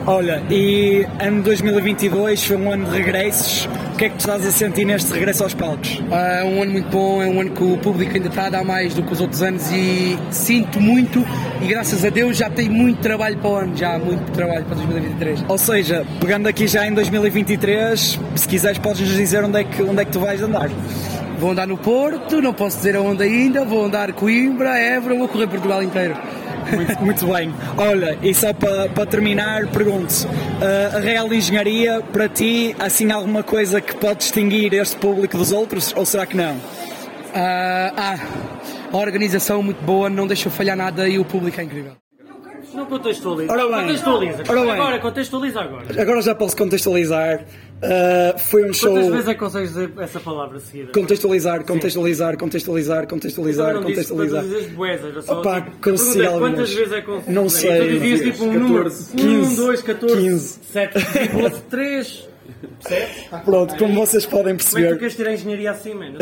Olha, 0.06 0.40
e 0.50 1.04
ano 1.18 1.42
2022 1.42 2.44
foi 2.44 2.56
um 2.56 2.70
ano 2.70 2.84
de 2.84 2.96
regressos. 2.96 3.68
O 4.02 4.04
que 4.04 4.06
é 4.06 4.10
que 4.10 4.16
tu 4.16 4.20
estás 4.22 4.44
a 4.44 4.50
sentir 4.50 4.84
neste 4.84 5.12
regresso 5.12 5.44
aos 5.44 5.54
palcos? 5.54 6.02
É 6.10 6.42
um 6.42 6.60
ano 6.60 6.72
muito 6.72 6.88
bom, 6.88 7.22
é 7.22 7.26
um 7.28 7.40
ano 7.40 7.50
que 7.50 7.62
o 7.62 7.78
público 7.78 8.12
ainda 8.12 8.26
está 8.26 8.46
a 8.46 8.50
dar 8.50 8.64
mais 8.64 8.94
do 8.94 9.04
que 9.04 9.12
os 9.12 9.20
outros 9.20 9.40
anos 9.42 9.70
e 9.70 10.18
sinto 10.28 10.80
muito 10.80 11.24
e 11.60 11.68
graças 11.68 12.04
a 12.04 12.10
Deus 12.10 12.36
já 12.36 12.50
tenho 12.50 12.72
muito 12.72 13.00
trabalho 13.00 13.38
para 13.38 13.48
o 13.48 13.54
ano, 13.54 13.76
já 13.76 14.00
muito 14.00 14.32
trabalho 14.32 14.64
para 14.64 14.74
2023. 14.74 15.44
Ou 15.46 15.56
seja, 15.56 16.04
pegando 16.18 16.48
aqui 16.48 16.66
já 16.66 16.84
em 16.84 16.92
2023, 16.92 18.18
se 18.34 18.48
quiseres 18.48 18.78
podes 18.78 19.02
nos 19.02 19.16
dizer 19.16 19.44
onde 19.44 19.60
é 19.60 19.62
que, 19.62 19.80
onde 19.84 20.02
é 20.02 20.04
que 20.04 20.10
tu 20.10 20.18
vais 20.18 20.42
andar. 20.42 20.68
Vou 21.38 21.52
andar 21.52 21.68
no 21.68 21.76
Porto, 21.76 22.42
não 22.42 22.52
posso 22.52 22.78
dizer 22.78 22.96
aonde 22.96 23.22
ainda, 23.22 23.64
vou 23.64 23.84
andar 23.84 24.12
Coimbra, 24.14 24.80
Évora, 24.80 25.16
vou 25.16 25.28
correr 25.28 25.46
Portugal 25.46 25.80
inteiro. 25.80 26.16
Muito, 26.70 27.02
muito 27.04 27.26
bem. 27.26 27.54
Olha, 27.76 28.18
e 28.22 28.34
só 28.34 28.52
para 28.52 28.88
para 28.88 29.06
terminar, 29.06 29.66
pergunto 29.68 30.12
uh, 30.26 30.96
a 30.96 31.00
Real 31.00 31.32
Engenharia, 31.32 32.02
para 32.12 32.28
ti, 32.28 32.74
assim 32.78 33.10
alguma 33.10 33.42
coisa 33.42 33.80
que 33.80 33.94
pode 33.96 34.20
distinguir 34.20 34.72
este 34.74 34.96
público 34.96 35.36
dos 35.36 35.52
outros, 35.52 35.92
ou 35.96 36.04
será 36.04 36.26
que 36.26 36.36
não? 36.36 36.56
Ah, 37.34 37.92
ah, 37.96 38.18
a 38.92 38.96
organização 38.96 39.62
muito 39.62 39.82
boa, 39.82 40.10
não 40.10 40.26
deixa 40.26 40.50
falhar 40.50 40.76
nada 40.76 41.08
e 41.08 41.18
o 41.18 41.24
público 41.24 41.58
é 41.60 41.64
incrível. 41.64 42.01
Não 42.74 42.86
contextualiza. 42.86 43.52
Ora 43.52 43.66
bem. 43.68 43.80
Contextualiza. 43.80 44.42
Ora 44.48 44.60
bem. 44.60 44.70
Agora, 44.70 44.98
contextualiza 44.98 45.60
agora. 45.60 46.02
Agora 46.02 46.22
já 46.22 46.34
posso 46.34 46.56
contextualizar. 46.56 47.44
Uh, 47.82 48.38
foi 48.38 48.68
um 48.68 48.72
show. 48.72 48.92
Quantas 48.92 49.10
vezes 49.10 49.28
é 49.28 49.34
que 49.34 49.40
consegues 49.40 49.68
dizer 49.70 49.92
essa 49.98 50.20
palavra 50.20 50.60
seguida? 50.60 50.92
Contextualizar, 50.92 51.64
contextualizar, 51.64 52.36
contextualizar, 52.36 53.06
contextualizar, 53.08 53.74
não 53.74 53.84
disse 53.84 54.08
contextualizar. 54.08 54.44
boés, 54.74 55.04
era 55.04 55.22
só, 55.22 55.40
Opa, 55.40 55.60
tipo, 55.62 55.88
é 56.22 56.26
algumas. 56.26 56.50
Quantas 56.50 56.72
vezes 56.72 56.92
é 56.92 57.00
que 57.00 57.06
consegues 57.06 57.34
Não 57.34 57.48
sei. 57.48 57.78
Tu 57.78 57.88
dizias 57.98 58.20
tipo 58.20 58.44
um 58.44 58.52
número. 58.52 58.84
14, 58.84 59.12
1, 59.14 59.16
15, 59.16 59.56
2, 59.56 59.82
14, 59.82 60.16
15. 60.16 60.60
7,3. 62.82 63.44
Pronto, 63.44 63.76
como 63.76 63.94
vocês 63.94 64.26
podem 64.26 64.56
Como 64.56 64.56
é 64.56 64.58
que 64.58 64.64
tu 64.64 64.72
perceber. 64.72 64.98
queres 64.98 65.16
tirar 65.16 65.30
a 65.30 65.34
engenharia 65.34 65.70
assim, 65.70 65.94
mano? 65.94 66.18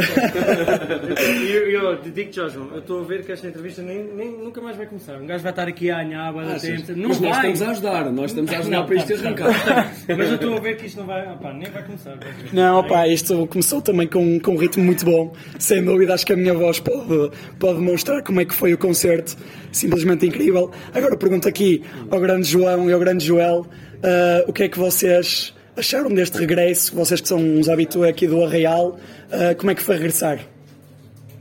Eu, 1.41 1.71
eu, 1.71 1.83
eu 1.91 1.97
digo-te 1.97 2.37
João, 2.37 2.69
eu 2.73 2.79
estou 2.81 3.01
a 3.01 3.05
ver 3.05 3.25
que 3.25 3.33
esta 3.33 3.47
entrevista 3.47 3.83
nem, 3.83 4.05
nem, 4.05 4.31
nunca 4.33 4.61
mais 4.61 4.77
vai 4.77 4.87
começar. 4.87 5.17
Um 5.17 5.27
gajo 5.27 5.43
vai 5.43 5.53
estar 5.53 5.69
aqui 5.69 5.91
a 5.91 5.99
anhar, 5.99 6.33
vai 6.33 6.47
dar 6.47 6.61
tempo. 6.61 6.93
Não 6.97 7.09
Mas 7.09 7.21
nós 7.21 7.37
vai. 7.37 7.51
estamos 7.53 7.63
a 7.63 7.71
ajudar, 7.71 8.13
nós 8.13 8.31
estamos 8.31 8.53
a 8.53 8.59
ajudar 8.59 8.77
Não, 8.77 8.87
para 8.87 8.95
isto 8.97 9.09
tá, 9.15 9.21
arrancar. 9.21 9.93
Mas 10.09 10.29
eu 10.29 10.35
estou 10.35 10.57
a 10.57 10.61
ver 10.61 10.77
que 10.77 10.87
isto 10.87 11.01
não 11.01 11.07
vai. 11.07 11.21
ah, 11.21 11.53
nem 11.53 11.71
vai 11.71 11.83
começar. 11.85 12.17
vai. 12.17 12.33
Não, 12.53 12.81
opá, 12.81 13.09
isto 13.09 13.47
começou 13.47 13.81
também 13.83 14.07
com, 14.07 14.39
com 14.41 14.53
um 14.53 14.57
ritmo 14.57 14.85
muito 14.85 15.05
bom. 15.05 15.33
Sem 15.59 15.85
dúvida, 15.85 16.15
acho 16.15 16.27
que 16.27 16.33
a 16.33 16.37
minha 16.37 16.55
voz 16.55 16.81
pode, 16.81 17.31
pode 17.59 17.81
mostrar 17.81 18.23
como 18.23 18.41
é 18.41 18.45
que 18.45 18.55
foi 18.55 18.73
o 18.73 18.79
concerto. 18.79 19.37
Simplesmente 19.73 20.27
incrível. 20.27 20.71
Agora 20.95 21.17
pergunto 21.17 21.49
aqui 21.49 21.83
ao 22.11 22.21
grande 22.21 22.49
João 22.49 22.89
e 22.89 22.93
ao 22.93 22.99
grande 23.01 23.25
Joel 23.25 23.67
ah, 24.03 24.45
o 24.47 24.53
que 24.53 24.65
é 24.65 24.69
que 24.69 24.79
vocês 24.79 25.55
acharam 25.81 26.15
deste 26.15 26.39
regresso? 26.39 26.95
Vocês 26.95 27.21
que 27.21 27.29
são 27.29 27.39
uns 27.39 27.69
habitués 27.69 28.11
aqui 28.11 28.27
do 28.27 28.45
Arraial, 28.45 28.99
ah, 29.33 29.55
como 29.57 29.71
é 29.71 29.75
que 29.75 29.83
foi 29.83 29.97
regressar? 29.97 30.41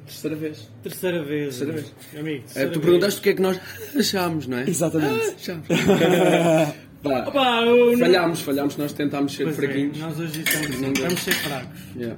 Terceira 0.06 0.36
vez. 0.36 0.70
Terceira 0.84 1.24
vez. 1.24 1.56
Terceira 1.58 1.74
vez. 1.74 1.94
Amigo, 2.18 2.38
É, 2.38 2.40
terceira 2.42 2.70
tu 2.70 2.74
vez. 2.80 2.86
perguntaste 2.86 3.20
o 3.20 3.24
que 3.24 3.30
é 3.30 3.34
que 3.34 3.42
nós 3.42 3.60
achámos, 3.98 4.48
não 4.48 4.58
é? 4.58 4.70
Exatamente. 4.70 5.22
Ah, 5.24 5.34
achámos. 5.36 5.68
Pá, 7.02 7.24
Opa, 7.30 7.62
eu 7.62 7.98
falhámos, 7.98 8.42
falhámos, 8.42 8.76
nós 8.76 8.92
tentámos 8.92 9.34
ser 9.34 9.44
Pois 9.46 9.58
é, 9.58 9.62
fraquinhos. 9.62 9.98
nós 10.00 10.20
hoje 10.20 10.42
estamos, 10.42 10.82
Não 10.82 10.92
deu. 10.92 11.04
vamos 11.06 11.22
ser 11.24 11.32
fracos. 11.34 11.80
Yeah. 11.96 12.18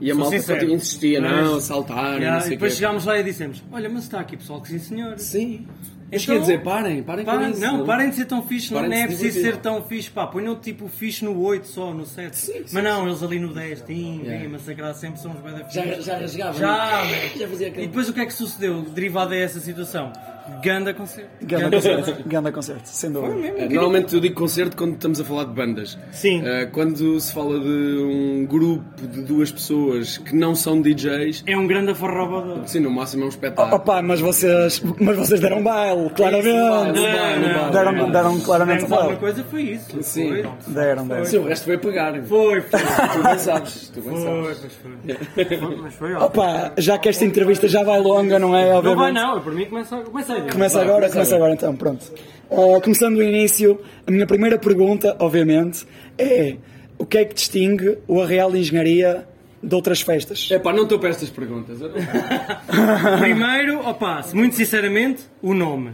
E 0.00 0.10
a 0.10 0.14
Sou 0.14 0.22
malta 0.22 0.38
sincero. 0.38 0.70
insistia, 0.70 1.20
Mas- 1.20 1.44
não, 1.44 1.60
saltar, 1.60 2.14
Yeah, 2.18 2.30
não 2.30 2.38
e 2.38 2.40
sei 2.40 2.48
o 2.48 2.50
depois 2.52 2.72
quê. 2.72 2.76
chegámos 2.78 3.04
lá 3.04 3.18
e 3.18 3.22
dissemos: 3.24 3.62
Olha, 3.70 3.88
mas 3.90 4.04
está 4.04 4.20
aqui 4.20 4.38
pessoal 4.38 4.62
que 4.62 4.68
sim, 4.68 4.78
senhor. 4.78 5.18
Sim. 5.18 5.66
Mas 6.10 6.22
Então- 6.22 6.34
quer 6.36 6.40
dizer, 6.40 6.62
parem, 6.62 7.02
parem 7.02 7.24
com 7.24 7.30
Parem- 7.32 7.50
isso. 7.50 7.60
não, 7.60 7.84
parem 7.84 8.10
de 8.10 8.16
ser 8.16 8.26
tão 8.26 8.42
fixe, 8.46 8.72
não, 8.72 8.80
Parem 8.80 8.96
não 8.96 9.04
é 9.04 9.06
preciso 9.08 9.40
ser 9.40 9.56
tão 9.56 9.82
fixe, 9.82 10.08
pá, 10.08 10.26
ponham 10.26 10.54
tipo 10.54 10.86
fixe 10.88 11.24
no 11.24 11.36
8 11.42 11.66
só, 11.66 11.92
no 11.92 12.06
7. 12.06 12.64
mas 12.72 12.84
não, 12.84 13.08
eles 13.08 13.22
ali 13.24 13.40
no 13.40 13.52
10, 13.52 13.80
tim, 13.82 14.18
Yeah. 14.18 14.32
yeah. 14.32 14.48
massacrar 14.48 14.94
sempre 14.94 15.20
são 15.20 15.32
os 15.32 15.40
bem 15.40 15.52
da 15.52 15.68
Já- 15.68 16.00
já 16.00 16.18
rasgavam, 16.18 16.60
Já. 16.60 17.04
Já 17.36 17.48
fazia 17.48 17.68
aquele- 17.68 17.84
E 17.84 17.86
depois 17.88 18.08
o 18.08 18.12
que 18.12 18.20
é 18.20 18.26
que 18.26 18.32
sucedeu, 18.32 18.82
derivado 18.82 19.32
a 19.32 19.36
essa 19.36 19.58
situação? 19.58 20.12
Ganda 20.62 20.94
concerto. 20.94 21.30
Ganda 21.42 21.70
concerto, 21.70 22.22
ganda 22.28 22.52
concerto, 22.52 22.82
sem 22.88 23.10
dúvida. 23.10 23.46
É, 23.58 23.68
Normalmente 23.68 24.14
eu 24.14 24.20
digo 24.20 24.34
concerto 24.34 24.76
quando 24.76 24.94
estamos 24.94 25.20
a 25.20 25.24
falar 25.24 25.44
de 25.44 25.52
bandas. 25.52 25.98
Sim. 26.12 26.42
Eh, 26.44 26.66
quando 26.66 27.18
se 27.20 27.32
fala 27.32 27.58
de 27.58 27.68
um 27.68 28.46
grupo 28.46 28.84
de 29.06 29.22
duas 29.22 29.50
pessoas 29.50 30.18
que 30.18 30.34
não 30.36 30.54
são 30.54 30.80
DJs, 30.80 31.42
É 31.46 31.56
um 31.56 31.66
grande 31.66 31.90
afarrobador. 31.92 32.60
sim, 32.66 32.80
no 32.80 32.90
máximo 32.90 33.24
é 33.24 33.26
um 33.26 33.28
espetáculo. 33.28 33.76
Opa, 33.76 34.02
mas 34.02 34.20
vocês, 34.20 34.80
mas 35.00 35.16
vocês 35.16 35.40
deram 35.40 35.62
baile, 35.62 36.10
claramente. 36.10 36.46
Não, 36.48 36.84
não, 36.84 36.92
não, 36.94 37.70
Deram, 37.70 37.92
não. 37.92 38.10
deram 38.10 38.40
claramente 38.40 38.84
Tivemos 38.84 38.92
alguma 38.92 39.18
baile. 39.18 39.20
coisa, 39.20 39.44
foi 39.50 39.62
isso. 39.62 40.02
Sim. 40.02 40.28
Foi, 40.28 40.72
Deram, 40.74 41.06
deram. 41.06 41.24
Sim, 41.24 41.38
o 41.38 41.44
resto 41.48 41.64
foi 41.64 41.78
pagar. 41.78 42.22
foi. 42.22 42.60
foi. 42.60 42.80
Tu 42.80 43.22
bem 43.22 43.38
sabes. 43.38 43.88
Tu 43.88 44.00
bem 44.00 44.12
Foi, 44.12 44.22
sabes. 44.22 44.58
mas 44.62 44.72
foi. 44.74 45.58
Foi, 45.58 45.76
Mas 45.82 45.94
foi 45.98 46.12
ótimo. 46.14 46.26
Opa, 46.26 46.72
já 46.78 46.98
que 46.98 47.08
esta 47.08 47.24
entrevista 47.24 47.68
já 47.68 47.82
vai 47.82 48.00
longa, 48.00 48.38
não 48.38 48.56
é? 48.56 48.80
Não 48.80 48.96
vai 48.96 49.12
não, 49.12 49.40
por 49.40 49.52
mim 49.54 49.64
começa, 49.66 49.96
começa 49.98 50.35
Começa 50.52 50.80
agora, 50.80 51.08
começa 51.10 51.36
agora 51.36 51.54
então, 51.54 51.74
pronto. 51.76 52.12
Uh, 52.50 52.80
começando 52.80 53.16
do 53.16 53.22
início, 53.22 53.80
a 54.06 54.10
minha 54.10 54.26
primeira 54.26 54.58
pergunta, 54.58 55.16
obviamente, 55.18 55.86
é 56.16 56.56
o 56.98 57.04
que 57.04 57.18
é 57.18 57.24
que 57.24 57.34
distingue 57.34 57.98
o 58.06 58.20
Arreal 58.20 58.50
de 58.52 58.58
Engenharia 58.58 59.26
de 59.62 59.74
outras 59.74 60.00
festas? 60.00 60.48
É 60.50 60.58
pá, 60.58 60.72
não 60.72 60.84
estou 60.84 60.98
para 60.98 61.10
estas 61.10 61.28
perguntas. 61.28 61.78
Primeiro, 63.20 63.80
opa, 63.86 64.24
muito 64.32 64.54
sinceramente, 64.54 65.24
o 65.42 65.52
nome. 65.54 65.92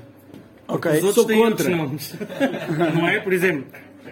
Ok, 0.68 0.90
Os 0.90 0.96
outros 0.98 1.14
sou 1.14 1.24
têm 1.24 1.38
contra. 1.38 1.50
outros 1.50 1.68
nomes. 1.68 2.14
não 2.94 3.08
é? 3.08 3.20
Por 3.20 3.32
exemplo, 3.32 3.66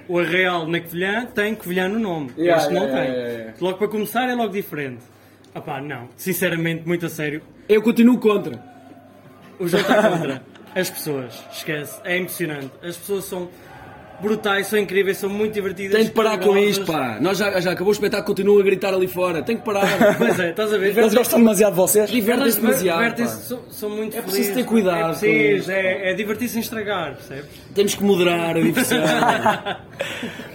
o 0.09 0.19
Arreal 0.19 0.67
na 0.67 0.81
Covilhã 0.81 1.27
tem 1.27 1.55
Covilhã 1.55 1.89
no 1.89 1.99
nome. 1.99 2.31
Yeah, 2.37 2.63
este 2.63 2.75
não 2.75 2.85
yeah, 2.85 3.01
tem. 3.01 3.13
yeah, 3.13 3.33
yeah. 3.33 3.55
Logo 3.61 3.79
para 3.79 3.89
começar 3.89 4.29
é 4.29 4.35
logo 4.35 4.53
diferente. 4.53 5.03
Opá, 5.55 5.81
não. 5.81 6.09
Sinceramente, 6.17 6.87
muito 6.87 7.07
a 7.07 7.09
sério. 7.09 7.43
Eu 7.69 7.83
continuo 7.83 8.19
contra. 8.19 8.63
O 9.61 9.69
jogo 9.69 9.83
está 9.83 10.11
contra 10.11 10.43
as 10.75 10.91
pessoas. 10.91 11.45
Esquece. 11.53 12.01
É 12.03 12.17
impressionante. 12.17 12.71
As 12.83 12.97
pessoas 12.97 13.27
são 13.27 13.49
brutais, 14.21 14.67
são 14.67 14.79
incríveis, 14.79 15.19
são 15.19 15.29
muito 15.29 15.55
divertidas. 15.55 15.97
Tem 15.97 16.05
de 16.05 16.11
parar 16.13 16.39
com 16.39 16.57
isto, 16.57 16.85
pá. 16.85 17.19
Nós 17.21 17.39
já, 17.39 17.61
já 17.61 17.73
acabou 17.73 17.89
o 17.89 17.93
espetáculo, 17.93 18.27
continua 18.27 18.61
a 18.61 18.65
gritar 18.65 18.93
ali 18.95 19.07
fora. 19.07 19.43
Tem 19.43 19.57
que 19.57 19.65
parar. 19.65 19.81
Pois 20.19 20.39
é, 20.39 20.51
estás 20.51 20.73
a 20.73 20.79
ver? 20.79 20.97
Eles 20.97 21.15
gostam 21.15 21.39
demasiado 21.39 21.73
de 21.73 21.77
vocês? 21.77 22.11
Divertem-se 22.11 22.61
demasiado. 22.61 22.99
divertem-se, 22.99 23.37
pá. 23.37 23.43
são, 23.43 23.61
são 23.71 23.91
muito 23.91 24.17
É 24.17 24.21
preciso 24.23 24.43
felizes. 24.43 24.55
ter 24.55 24.65
cuidado 24.65 24.99
É 24.99 25.19
preciso, 25.19 25.71
é, 25.71 26.11
é 26.11 26.15
divertir-se 26.15 26.57
em 26.59 26.61
estragar, 26.61 27.15
percebes? 27.15 27.51
Temos 27.75 27.95
que 27.95 28.05
moderar 28.05 28.57
a 28.57 28.61
diversão. 28.61 28.99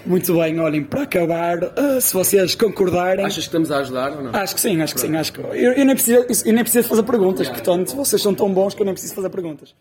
Muito 0.06 0.36
bem, 0.36 0.60
olhem, 0.60 0.84
para 0.84 1.02
acabar, 1.02 1.58
uh, 1.64 2.00
se 2.00 2.14
vocês 2.14 2.54
concordarem. 2.54 3.26
Achas 3.26 3.38
que 3.38 3.48
estamos 3.48 3.72
a 3.72 3.78
ajudar 3.80 4.12
ou 4.12 4.24
não? 4.24 4.36
Acho 4.36 4.54
que 4.54 4.62
sim, 4.62 4.80
acho 4.80 4.94
que 4.94 5.02
sim. 5.02 5.16
Acho 5.16 5.34
que... 5.34 5.40
Eu, 5.40 5.74
eu 5.74 5.86
nem 5.86 5.96
preciso, 5.96 6.26
eu 6.46 6.54
nem 6.54 6.64
preciso 6.64 6.88
fazer 6.88 7.02
perguntas, 7.04 7.50
portanto, 7.50 7.96
vocês 7.96 8.22
são 8.22 8.34
tão 8.36 8.54
bons 8.54 8.76
que 8.76 8.82
eu 8.82 8.86
nem 8.86 8.94
preciso 8.94 9.16
fazer 9.16 9.30
perguntas. 9.30 9.74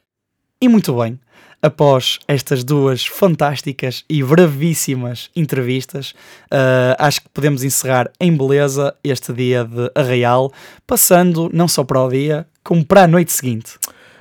E 0.61 0.69
muito 0.69 0.95
bem, 0.95 1.21
após 1.65 2.19
estas 2.29 2.63
duas 2.63 3.07
fantásticas 3.07 4.05
e 4.07 4.23
bravíssimas 4.23 5.31
entrevistas, 5.35 6.15
ah, 6.51 6.95
acho 6.99 7.23
que 7.23 7.29
podemos 7.31 7.65
encerrar 7.65 8.11
em 8.21 8.37
beleza 8.37 8.95
este 9.03 9.33
dia 9.33 9.65
de 9.65 9.91
Arraial, 9.95 10.53
passando 10.87 11.49
não 11.55 11.67
só 11.67 11.83
para 11.83 12.03
o 12.03 12.11
dia, 12.11 12.47
como 12.63 12.85
para 12.85 13.05
a 13.05 13.09
noite 13.09 13.33
seguinte. 13.33 13.79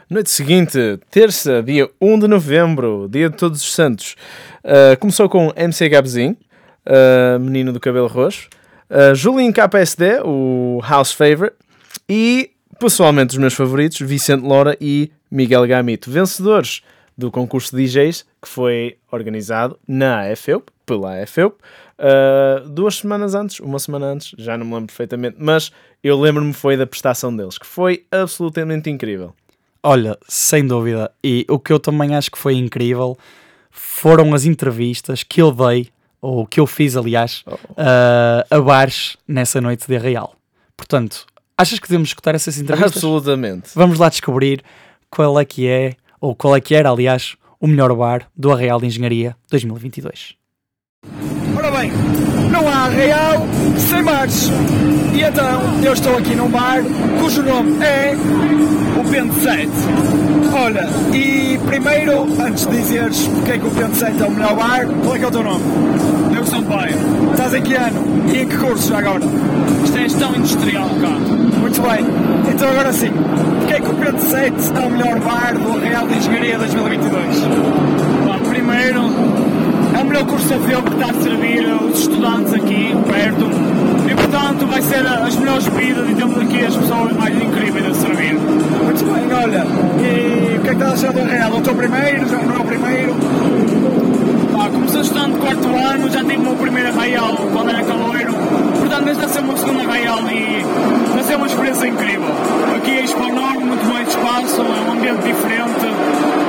Noite 0.10 0.30
seguinte, 0.30 0.98
terça, 1.12 1.62
dia 1.62 1.90
1 2.00 2.20
de 2.20 2.28
novembro, 2.30 3.10
dia 3.12 3.30
de 3.30 3.36
Todos 3.36 3.62
os 3.62 3.74
Santos. 3.74 4.16
Uh, 4.64 4.98
começou 4.98 5.28
com 5.28 5.52
MC 5.54 5.90
Gabzinho, 5.90 6.38
uh, 6.88 7.38
menino 7.42 7.74
do 7.74 7.80
cabelo 7.80 8.08
roxo. 8.08 8.48
Uh, 8.90 9.14
Julinho 9.14 9.52
KPSD, 9.52 10.22
o 10.24 10.80
House 10.82 11.12
Favorite. 11.12 11.58
E, 12.08 12.52
pessoalmente, 12.80 13.32
os 13.32 13.38
meus 13.38 13.54
favoritos, 13.54 14.00
Vicente 14.00 14.46
Lora 14.46 14.78
e 14.80 15.12
Miguel 15.30 15.68
Gamito, 15.68 16.10
vencedores 16.10 16.84
do 17.18 17.32
concurso 17.32 17.76
de 17.76 17.86
DJs 17.86 18.26
que 18.42 18.48
foi 18.48 18.98
organizado 19.12 19.78
na 19.88 20.32
AFEUP, 20.32 20.72
pela 20.86 21.22
AFEUP, 21.22 21.56
uh, 22.00 22.68
duas 22.70 22.98
semanas 22.98 23.36
antes, 23.36 23.60
uma 23.60 23.80
semana 23.80 24.08
antes, 24.08 24.34
já 24.38 24.58
não 24.58 24.66
me 24.66 24.74
lembro 24.74 24.88
perfeitamente, 24.88 25.38
mas 25.40 25.72
eu 26.04 26.20
lembro-me 26.20 26.54
foi 26.54 26.76
da 26.76 26.86
prestação 26.86 27.36
deles, 27.36 27.58
que 27.58 27.66
foi 27.66 28.06
absolutamente 28.12 28.90
incrível. 28.90 29.34
Olha, 29.82 30.18
sem 30.28 30.66
dúvida. 30.66 31.12
E 31.22 31.46
o 31.50 31.60
que 31.60 31.74
eu 31.74 31.80
também 31.80 32.16
acho 32.16 32.32
que 32.32 32.38
foi 32.38 32.56
incrível 32.56 33.18
foram 33.70 34.34
as 34.34 34.46
entrevistas 34.46 35.24
que 35.24 35.42
eu 35.42 35.52
dei, 35.52 35.90
ou 36.22 36.48
que 36.48 36.60
eu 36.60 36.66
fiz, 36.66 36.96
aliás, 36.96 37.44
ah, 37.76 38.46
a 38.50 38.62
bares 38.62 39.18
nessa 39.28 39.60
noite 39.60 39.86
de 39.86 39.96
Arraial. 39.96 40.36
Portanto, 40.78 41.26
achas 41.58 41.80
que 41.80 41.88
devemos 41.88 42.10
escutar 42.10 42.34
essas 42.34 42.58
entrevistas? 42.58 42.96
Absolutamente. 42.96 43.72
Vamos 43.76 44.00
lá 44.00 44.08
descobrir 44.08 44.64
qual 45.10 45.38
é 45.38 45.44
que 45.44 45.68
é, 45.68 45.96
ou 46.24 46.34
qual 46.34 46.56
é 46.56 46.62
que 46.62 46.74
era, 46.74 46.90
aliás, 46.90 47.36
o 47.60 47.68
melhor 47.68 47.94
bar 47.94 48.32
do 48.34 48.50
Arraial 48.50 48.80
de 48.80 48.86
Engenharia 48.86 49.36
2022. 49.52 50.38
Ora 51.56 51.72
bem, 51.72 51.92
não 52.52 52.68
há 52.68 52.86
Arraial 52.86 53.46
sem 53.78 54.04
bares. 54.04 54.52
E 55.14 55.22
então, 55.22 55.62
eu 55.84 55.94
estou 55.94 56.18
aqui 56.18 56.36
num 56.36 56.50
bar 56.50 56.82
cujo 57.20 57.44
nome 57.44 57.84
é 57.84 58.16
o 59.00 59.10
Pente 59.10 59.36
7. 59.42 59.70
Olha, 60.54 60.88
e 61.14 61.60
primeiro, 61.66 62.28
antes 62.42 62.66
de 62.68 62.78
dizeres 62.78 63.28
porque 63.28 63.52
é 63.52 63.58
que 63.58 63.68
o 63.68 63.72
Pente 63.72 63.98
7 63.98 64.22
é 64.22 64.26
o 64.26 64.32
melhor 64.32 64.56
bar, 64.56 64.88
qual 65.04 65.16
é 65.16 65.20
que 65.20 65.26
é 65.26 65.28
o 65.28 65.32
teu 65.32 65.44
nome? 65.44 65.64
Eu 66.36 66.46
sou 66.46 66.64
Paio. 66.64 66.98
Estás 67.32 67.54
em 67.54 67.62
que 67.62 67.74
ano? 67.74 68.32
E 68.34 68.42
em 68.42 68.48
que 68.48 68.58
curso 68.58 68.90
já 68.90 69.00
agora? 69.00 69.24
Isto 69.84 69.98
é 69.98 70.02
gestão 70.02 70.36
industrial, 70.36 70.90
cá. 71.02 71.10
Muito 71.60 71.82
bem. 71.82 72.06
Então 72.52 72.70
agora 72.70 72.94
sim, 72.94 73.12
porque 73.60 73.74
é 73.74 73.80
que 73.80 73.90
o 73.90 73.94
Pente 73.94 74.22
7 74.22 74.54
é 74.76 74.80
o 74.80 74.90
melhor 74.90 75.20
bar 75.20 75.54
do 75.54 75.78
Arraial 75.78 76.08
de 76.08 76.18
Engenharia 76.18 76.58
2022? 76.58 77.84
primeiro, 78.54 79.02
o 80.14 80.16
melhor 80.16 80.28
curso 80.28 80.54
a 80.54 80.58
ver 80.58 80.82
que 80.84 80.94
está 80.94 81.10
a 81.10 81.22
servir 81.24 81.66
os 81.66 82.00
estudantes 82.00 82.54
aqui 82.54 82.96
perto 83.08 83.50
e 84.08 84.14
portanto 84.14 84.68
vai 84.68 84.80
ser 84.84 85.08
as 85.08 85.36
melhores 85.36 85.68
bebidas 85.70 86.08
e 86.08 86.14
temos 86.14 86.38
aqui 86.38 86.64
as 86.64 86.76
pessoas 86.76 87.14
mais 87.14 87.36
incríveis 87.36 87.88
a 87.88 87.94
servir. 87.96 88.36
Muito 88.36 89.06
bem, 89.06 89.34
olha. 89.34 89.66
E 90.00 90.58
o 90.58 90.62
que 90.62 90.70
é 90.70 90.76
que 90.76 90.84
estás 90.84 90.92
a 90.92 91.10
achar 91.10 91.14
do? 91.14 91.20
É 91.20 91.48
o 91.48 91.62
teu 91.62 91.74
primeiro? 91.74 92.30
Já 92.30 92.38
não 92.38 92.56
é 92.56 92.60
o 92.60 92.64
primeiro? 92.64 93.16
Pá, 94.56 94.70
como 94.70 94.88
sou 94.88 95.02
estudante 95.02 95.32
de 95.32 95.38
quarto 95.40 95.68
ano, 95.68 96.10
já 96.12 96.20
tive 96.20 96.38
o 96.38 96.42
meu 96.42 96.56
primeiro 96.58 96.90
arraial 96.90 97.36
quando 97.52 97.70
era 97.70 97.84
caloiro, 97.84 98.34
portanto 98.78 99.08
este 99.08 99.20
vai 99.20 99.30
ser 99.30 99.40
o 99.40 99.44
meu 99.46 99.58
segundo 99.58 99.80
arraial 99.80 100.20
e 100.30 100.64
vai 101.12 101.24
ser 101.24 101.36
uma 101.38 101.48
experiência 101.48 101.88
incrível. 101.88 102.30
Aqui 102.76 102.92
é 102.92 103.04
enorme, 103.04 103.64
muito 103.64 103.86
mais 103.88 104.08
espaço, 104.08 104.62
é 104.62 104.90
um 104.90 104.92
ambiente 104.92 105.24
diferente 105.24 105.88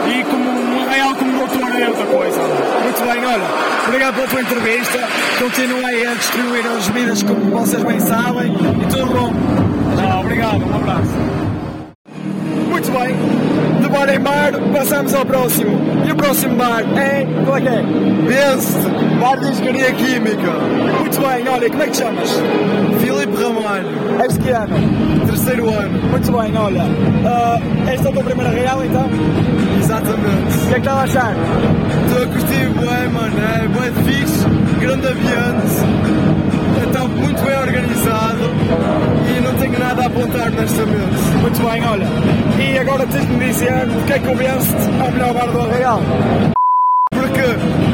e 0.07 0.23
como 0.25 0.44
obrigado 3.87 4.15
pela 4.15 4.27
tua 4.27 4.41
entrevista. 4.41 4.99
Continua 5.39 5.89
aí 5.89 6.07
a 6.07 6.15
distribuir 6.15 6.67
as 6.67 6.89
bebidas 6.89 7.23
como 7.23 7.41
vocês 7.51 7.83
bem 7.83 8.01
sabem 8.01 8.53
e 8.53 8.87
tudo 8.87 9.07
bom. 9.07 9.33
Tá, 9.97 10.21
obrigado, 10.21 10.65
um 10.65 10.77
abraço. 10.77 11.45
Muito 12.69 12.91
bem, 12.91 13.17
de 13.81 13.89
bar 13.89 14.09
em 14.09 14.21
bar 14.21 14.53
passamos 14.73 15.15
ao 15.15 15.25
próximo. 15.25 15.79
E 16.07 16.13
o 16.13 16.17
próximo 16.17 16.57
bar 16.57 16.83
é. 16.97 17.27
Qual 17.45 17.57
é 17.57 17.61
que 17.61 17.69
é? 17.69 17.83
Vence, 18.27 18.79
Bar 19.21 19.39
de 19.39 19.51
Engenharia 19.51 19.93
Química. 19.93 20.51
Muito 20.99 21.21
bem, 21.21 21.49
olha, 21.49 21.71
como 21.71 21.83
é 21.83 21.87
que 21.87 21.93
te 21.93 21.99
chamas? 21.99 22.31
Filipe 23.01 23.43
Ramalho. 23.43 24.23
És 24.23 24.35
de 24.35 24.41
que 24.41 24.51
ano? 24.51 25.14
Terceiro 25.45 25.69
ano. 25.69 26.03
Muito 26.11 26.33
bem, 26.33 26.57
olha. 26.57 26.83
ah, 27.27 27.61
esta 27.93 28.09
é 28.09 28.11
a 28.11 28.15
tua 28.15 28.25
primeira 28.25 28.51
real 28.51 28.83
então? 28.83 29.07
Exatamente. 29.79 30.57
O 30.57 30.69
que 30.69 30.75
é 30.75 30.81
que 30.81 30.89
estás 30.89 30.97
a 30.97 31.03
achar? 31.03 31.37
Estou 32.07 32.23
a 32.23 32.27
curtir 32.29 32.71
bem, 32.71 33.09
mano. 33.13 33.37
É 33.39 33.69
bem 33.69 34.05
fixe, 34.05 34.47
grande 34.81 35.07
ambiente. 35.07 36.87
Está 36.87 37.01
muito 37.07 37.43
bem 37.43 37.59
organizado 37.59 38.39
e 39.37 39.41
não 39.43 39.55
tenho 39.57 39.79
nada 39.79 40.03
a 40.05 40.07
apontar 40.07 40.47
honestamente. 40.49 41.21
Muito 41.43 41.71
bem, 41.71 41.85
olha. 41.85 42.07
E 42.59 42.79
agora 42.79 43.07
tens 43.07 43.27
de 43.27 43.33
me 43.35 43.45
dizer 43.45 43.87
é 44.15 44.19
que 44.19 44.29
o 44.29 44.37
Vence 44.37 44.75
é 44.75 45.09
o 45.09 45.13
melhor 45.13 45.35
bar 45.35 45.47
do 45.49 45.61
Arraial. 45.61 46.01
Porque. 47.13 47.94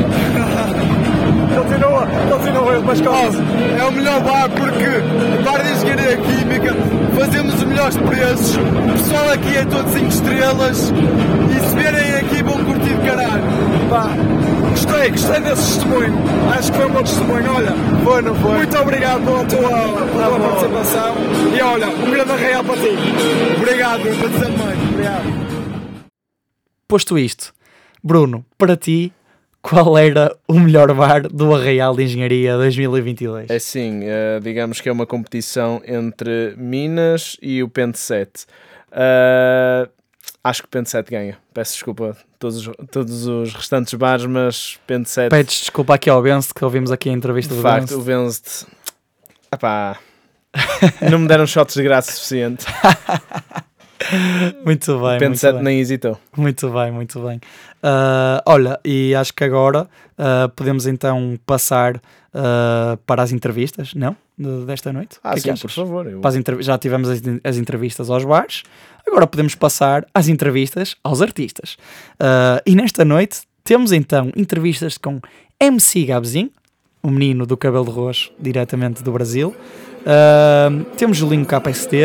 Continua, 1.62 2.07
continua, 2.31 2.81
mas 2.81 3.00
É 3.00 3.85
o 3.85 3.93
melhor 3.93 4.21
bar 4.23 4.49
porque, 4.50 5.43
bar 5.45 5.62
de 5.62 5.73
engenharia 5.73 6.17
química, 6.17 6.75
fazemos 7.19 7.55
os 7.55 7.64
melhores 7.64 7.97
preços, 7.99 8.57
o 8.57 8.93
pessoal 8.93 9.31
aqui 9.31 9.57
é 9.57 9.64
todo 9.64 9.88
5 9.88 10.07
estrelas 10.09 10.93
e 11.50 11.69
se 11.69 11.76
vierem 11.76 12.14
aqui 12.17 12.43
vão 12.43 12.64
curtir 12.64 12.95
de 12.95 13.07
caralho. 13.07 13.43
Pá, 13.90 14.09
gostei, 14.71 15.11
gostei 15.11 15.40
desse 15.40 15.75
testemunho. 15.75 16.14
Acho 16.57 16.73
que 16.73 16.79
foi 16.79 16.87
um 16.87 16.93
bom 16.93 17.02
testemunho. 17.02 17.55
Olha, 17.55 17.73
foi, 18.05 18.23
não 18.23 18.35
foi? 18.37 18.57
Muito 18.57 18.79
obrigado 18.79 19.25
pela 19.25 19.45
tua, 19.45 19.69
pela 19.69 20.29
tua 20.29 20.40
participação 20.40 21.14
e 21.57 21.62
olha, 21.62 21.88
um 21.88 22.11
grande 22.11 22.31
arraial 22.31 22.64
para 22.64 22.76
ti. 22.76 22.97
Obrigado, 23.57 24.02
para 24.02 24.29
dizer 24.29 24.59
mãe. 24.59 24.79
Obrigado. 24.93 25.50
Posto 26.88 27.19
isto, 27.19 27.52
Bruno, 28.02 28.45
para 28.57 28.76
ti, 28.76 29.12
qual 29.62 29.97
era 29.99 30.35
o 30.49 30.59
melhor 30.59 30.93
bar 30.95 31.23
do 31.29 31.55
Arraial 31.55 31.95
de 31.95 32.05
Engenharia 32.05 32.57
2022? 32.57 33.50
É 33.50 33.59
sim, 33.59 34.00
eh, 34.05 34.40
digamos 34.43 34.81
que 34.81 34.88
é 34.88 34.93
uma 34.93 35.07
competição 35.07 35.81
entre 35.87 36.55
Minas 36.57 37.37
e 37.43 37.62
o 37.62 37.69
Pente 37.69 37.99
7. 37.99 38.47
Eh, 38.93 39.88
acho 40.43 40.62
que 40.62 40.67
o 40.67 40.71
Pente 40.71 40.88
7 40.90 41.11
ganha. 41.11 41.38
Peço 41.52 41.75
desculpa 41.75 42.11
a 42.11 42.14
todos, 42.38 42.67
os- 42.67 42.75
todos 42.90 43.26
os 43.26 43.52
restantes 43.55 43.95
bares, 43.95 44.25
mas 44.26 44.79
Pente 44.87 45.11
7. 45.11 45.31
Pedes 45.31 45.61
desculpa 45.61 45.95
aqui 45.95 46.09
ao 46.09 46.23
Benz 46.23 46.52
que 46.52 46.64
ouvimos 46.64 46.90
aqui 46.90 47.11
a 47.11 47.12
entrevista 47.12 47.52
De 47.55 47.61
do 47.61 47.62
facto, 47.62 47.88
Benz. 47.88 47.93
o 47.93 48.00
Vence. 48.00 48.67
Epá, 49.52 49.99
não 51.11 51.19
me 51.19 51.29
deram 51.29 51.47
shots 51.47 51.75
de 51.75 51.83
graça 51.83 52.12
suficiente. 52.12 52.64
Muito 54.64 54.99
bem. 54.99 55.19
Pente 55.19 55.25
muito 55.26 55.38
7 55.38 55.55
bem. 55.57 55.62
nem 55.62 55.79
hesitou. 55.81 56.19
Muito 56.37 56.71
bem, 56.71 56.90
muito 56.90 57.21
bem. 57.21 57.38
Ah, 57.82 58.42
olha, 58.46 58.78
e 58.84 59.14
acho 59.14 59.32
que 59.34 59.44
agora 59.44 59.88
ah, 60.18 60.50
podemos 60.54 60.87
então 60.87 61.38
passar 61.46 62.00
ah, 62.34 62.99
para 63.06 63.22
as 63.22 63.32
entrevistas, 63.32 63.94
não? 63.94 64.16
De- 64.38 64.64
desta 64.64 64.92
noite? 64.92 65.18
Ah, 65.22 65.30
que 65.30 65.34
é 65.34 65.37
que 65.37 65.40
sim, 65.42 65.50
achas? 65.50 65.62
por 65.62 65.70
favor, 65.70 66.06
eu- 66.06 66.62
Já 66.62 66.78
tivemos 66.78 67.08
as, 67.08 67.20
as 67.44 67.56
entrevistas 67.56 68.10
aos 68.10 68.25
bares, 68.25 68.62
agora 69.06 69.26
podemos 69.26 69.54
passar 69.54 70.06
às 70.14 70.28
entrevistas 70.28 70.96
aos 71.04 71.20
artistas. 71.22 71.76
E 72.66 72.75
nesta 72.75 73.04
noite 73.04 73.40
temos 73.64 73.92
então 73.92 74.30
entrevistas 74.37 74.96
com 74.99 75.20
MC 75.58 76.04
Gabzinho, 76.04 76.50
o 77.02 77.10
menino 77.10 77.46
do 77.46 77.56
cabelo 77.56 77.90
roxo, 77.90 78.30
diretamente 78.38 79.02
do 79.02 79.12
Brasil. 79.12 79.54
Temos 80.96 81.16
Julinho 81.18 81.46
KST, 81.46 81.96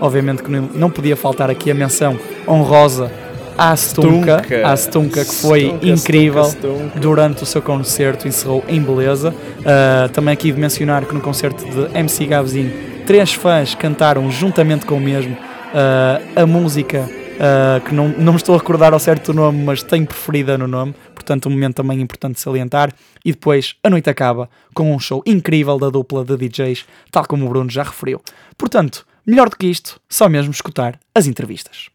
obviamente 0.00 0.42
que 0.42 0.50
não 0.50 0.90
podia 0.90 1.16
faltar 1.16 1.50
aqui 1.50 1.70
a 1.70 1.74
menção 1.74 2.18
honrosa 2.48 3.10
à 3.56 3.76
Stunka, 3.76 4.38
Stunka. 4.38 4.68
à 4.68 4.76
Stunka 4.76 5.24
que 5.24 5.34
foi 5.34 5.66
Stunka, 5.66 5.86
incrível 5.86 6.44
Stunka, 6.44 7.00
durante 7.00 7.42
o 7.42 7.46
seu 7.46 7.62
concerto, 7.62 8.26
encerrou 8.26 8.64
em 8.68 8.80
beleza. 8.80 9.34
Ah, 9.64 10.08
também 10.12 10.32
aqui 10.32 10.52
de 10.52 10.60
mencionar 10.60 11.04
que 11.04 11.14
no 11.14 11.20
concerto 11.20 11.64
de 11.64 11.98
MC 11.98 12.26
Gabzinho, 12.26 12.72
três 13.06 13.32
fãs 13.32 13.74
cantaram 13.74 14.30
juntamente 14.30 14.86
com 14.86 14.96
o 14.96 15.00
mesmo 15.00 15.36
ah, 15.74 16.20
a 16.36 16.46
música 16.46 17.08
ah, 17.40 17.80
que 17.80 17.94
não, 17.94 18.08
não 18.08 18.32
me 18.32 18.38
estou 18.38 18.54
a 18.54 18.58
recordar 18.58 18.92
ao 18.92 18.98
certo 18.98 19.30
o 19.30 19.34
nome, 19.34 19.64
mas 19.64 19.82
tenho 19.82 20.06
preferida 20.06 20.56
no 20.58 20.68
nome, 20.68 20.94
portanto, 21.14 21.48
um 21.48 21.52
momento 21.52 21.76
também 21.76 22.00
importante 22.00 22.34
de 22.34 22.40
salientar. 22.40 22.92
E 23.24 23.32
depois 23.32 23.76
a 23.82 23.90
noite 23.90 24.10
acaba 24.10 24.48
com 24.74 24.94
um 24.94 24.98
show 24.98 25.22
incrível 25.26 25.78
da 25.78 25.90
dupla 25.90 26.24
de 26.24 26.36
DJs, 26.36 26.84
tal 27.10 27.26
como 27.26 27.46
o 27.46 27.48
Bruno 27.48 27.70
já 27.70 27.82
referiu. 27.82 28.20
Portanto, 28.56 29.06
melhor 29.26 29.48
do 29.48 29.56
que 29.56 29.66
isto, 29.66 30.00
só 30.08 30.28
mesmo 30.28 30.52
escutar 30.52 30.98
as 31.14 31.26
entrevistas. 31.26 31.88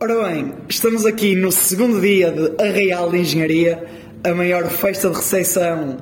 Ora 0.00 0.24
bem, 0.24 0.52
estamos 0.68 1.06
aqui 1.06 1.36
no 1.36 1.52
segundo 1.52 2.00
dia 2.00 2.32
de 2.32 2.60
Arraial 2.60 3.10
de 3.10 3.18
Engenharia, 3.18 3.84
a 4.24 4.34
maior 4.34 4.68
festa 4.68 5.08
de 5.08 5.14
recepção 5.14 5.96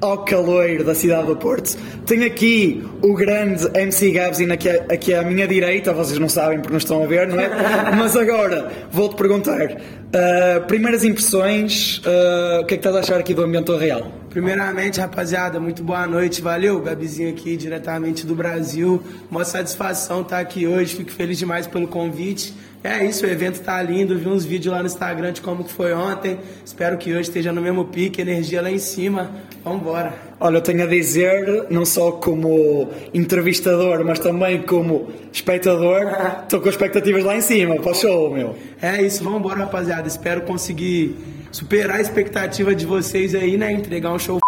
ao 0.00 0.24
calor 0.24 0.84
da 0.84 0.94
cidade 0.94 1.26
do 1.26 1.36
Porto. 1.36 1.76
Tenho 2.06 2.26
aqui 2.26 2.84
o 3.02 3.14
grande 3.14 3.66
MC 3.74 4.10
Gabzin 4.12 4.50
aqui, 4.50 4.68
aqui 4.68 5.14
à 5.14 5.22
minha 5.22 5.48
direita, 5.48 5.92
vocês 5.92 6.18
não 6.18 6.28
sabem 6.28 6.58
porque 6.58 6.70
não 6.70 6.78
estão 6.78 7.02
a 7.02 7.06
ver, 7.06 7.28
não 7.28 7.40
é? 7.40 7.48
Mas 7.96 8.16
agora 8.16 8.70
vou-te 8.90 9.16
perguntar: 9.16 9.76
ah, 10.14 10.60
primeiras 10.60 11.04
impressões, 11.04 12.00
ah, 12.04 12.60
o 12.62 12.66
que 12.66 12.74
é 12.74 12.76
que 12.76 12.86
estás 12.86 12.94
a 12.96 13.00
achar 13.00 13.18
aqui 13.18 13.34
do 13.34 13.42
ambiente 13.42 13.66
do 13.66 13.74
Arraial? 13.74 14.12
Primeiramente, 14.30 15.00
rapaziada, 15.00 15.58
muito 15.58 15.82
boa 15.82 16.06
noite. 16.06 16.40
Valeu, 16.42 16.80
Gabizinho 16.80 17.30
aqui, 17.30 17.56
diretamente 17.56 18.26
do 18.26 18.34
Brasil. 18.34 19.02
Uma 19.30 19.44
satisfação 19.44 20.20
estar 20.22 20.38
aqui 20.38 20.66
hoje. 20.66 20.94
Fico 20.94 21.10
feliz 21.10 21.38
demais 21.38 21.66
pelo 21.66 21.88
convite. 21.88 22.54
É 22.82 23.04
isso, 23.04 23.26
o 23.26 23.28
evento 23.28 23.60
tá 23.60 23.82
lindo. 23.82 24.16
Vi 24.16 24.28
uns 24.28 24.44
vídeos 24.44 24.72
lá 24.72 24.80
no 24.80 24.86
Instagram 24.86 25.32
de 25.32 25.40
como 25.40 25.64
que 25.64 25.72
foi 25.72 25.92
ontem. 25.92 26.38
Espero 26.64 26.96
que 26.96 27.10
hoje 27.10 27.22
esteja 27.22 27.52
no 27.52 27.60
mesmo 27.60 27.84
pique, 27.86 28.20
energia 28.20 28.62
lá 28.62 28.70
em 28.70 28.78
cima. 28.78 29.30
Vambora. 29.64 30.14
Olha, 30.38 30.58
eu 30.58 30.60
tenho 30.60 30.84
a 30.84 30.86
dizer, 30.86 31.66
não 31.68 31.84
só 31.84 32.12
como 32.12 32.88
entrevistador, 33.12 34.04
mas 34.04 34.20
também 34.20 34.62
como 34.62 35.08
espectador, 35.32 36.02
estou 36.44 36.60
com 36.60 36.68
expectativas 36.68 37.24
lá 37.24 37.36
em 37.36 37.40
cima 37.40 37.74
para 37.76 37.90
o 37.90 37.94
show, 37.94 38.30
meu. 38.32 38.54
É 38.80 39.02
isso, 39.02 39.24
vambora, 39.24 39.56
rapaziada. 39.56 40.06
Espero 40.06 40.42
conseguir 40.42 41.16
superar 41.50 41.96
a 41.96 42.00
expectativa 42.00 42.74
de 42.74 42.86
vocês 42.86 43.34
aí, 43.34 43.56
né? 43.56 43.72
Entregar 43.72 44.12
um 44.12 44.18
show 44.18 44.38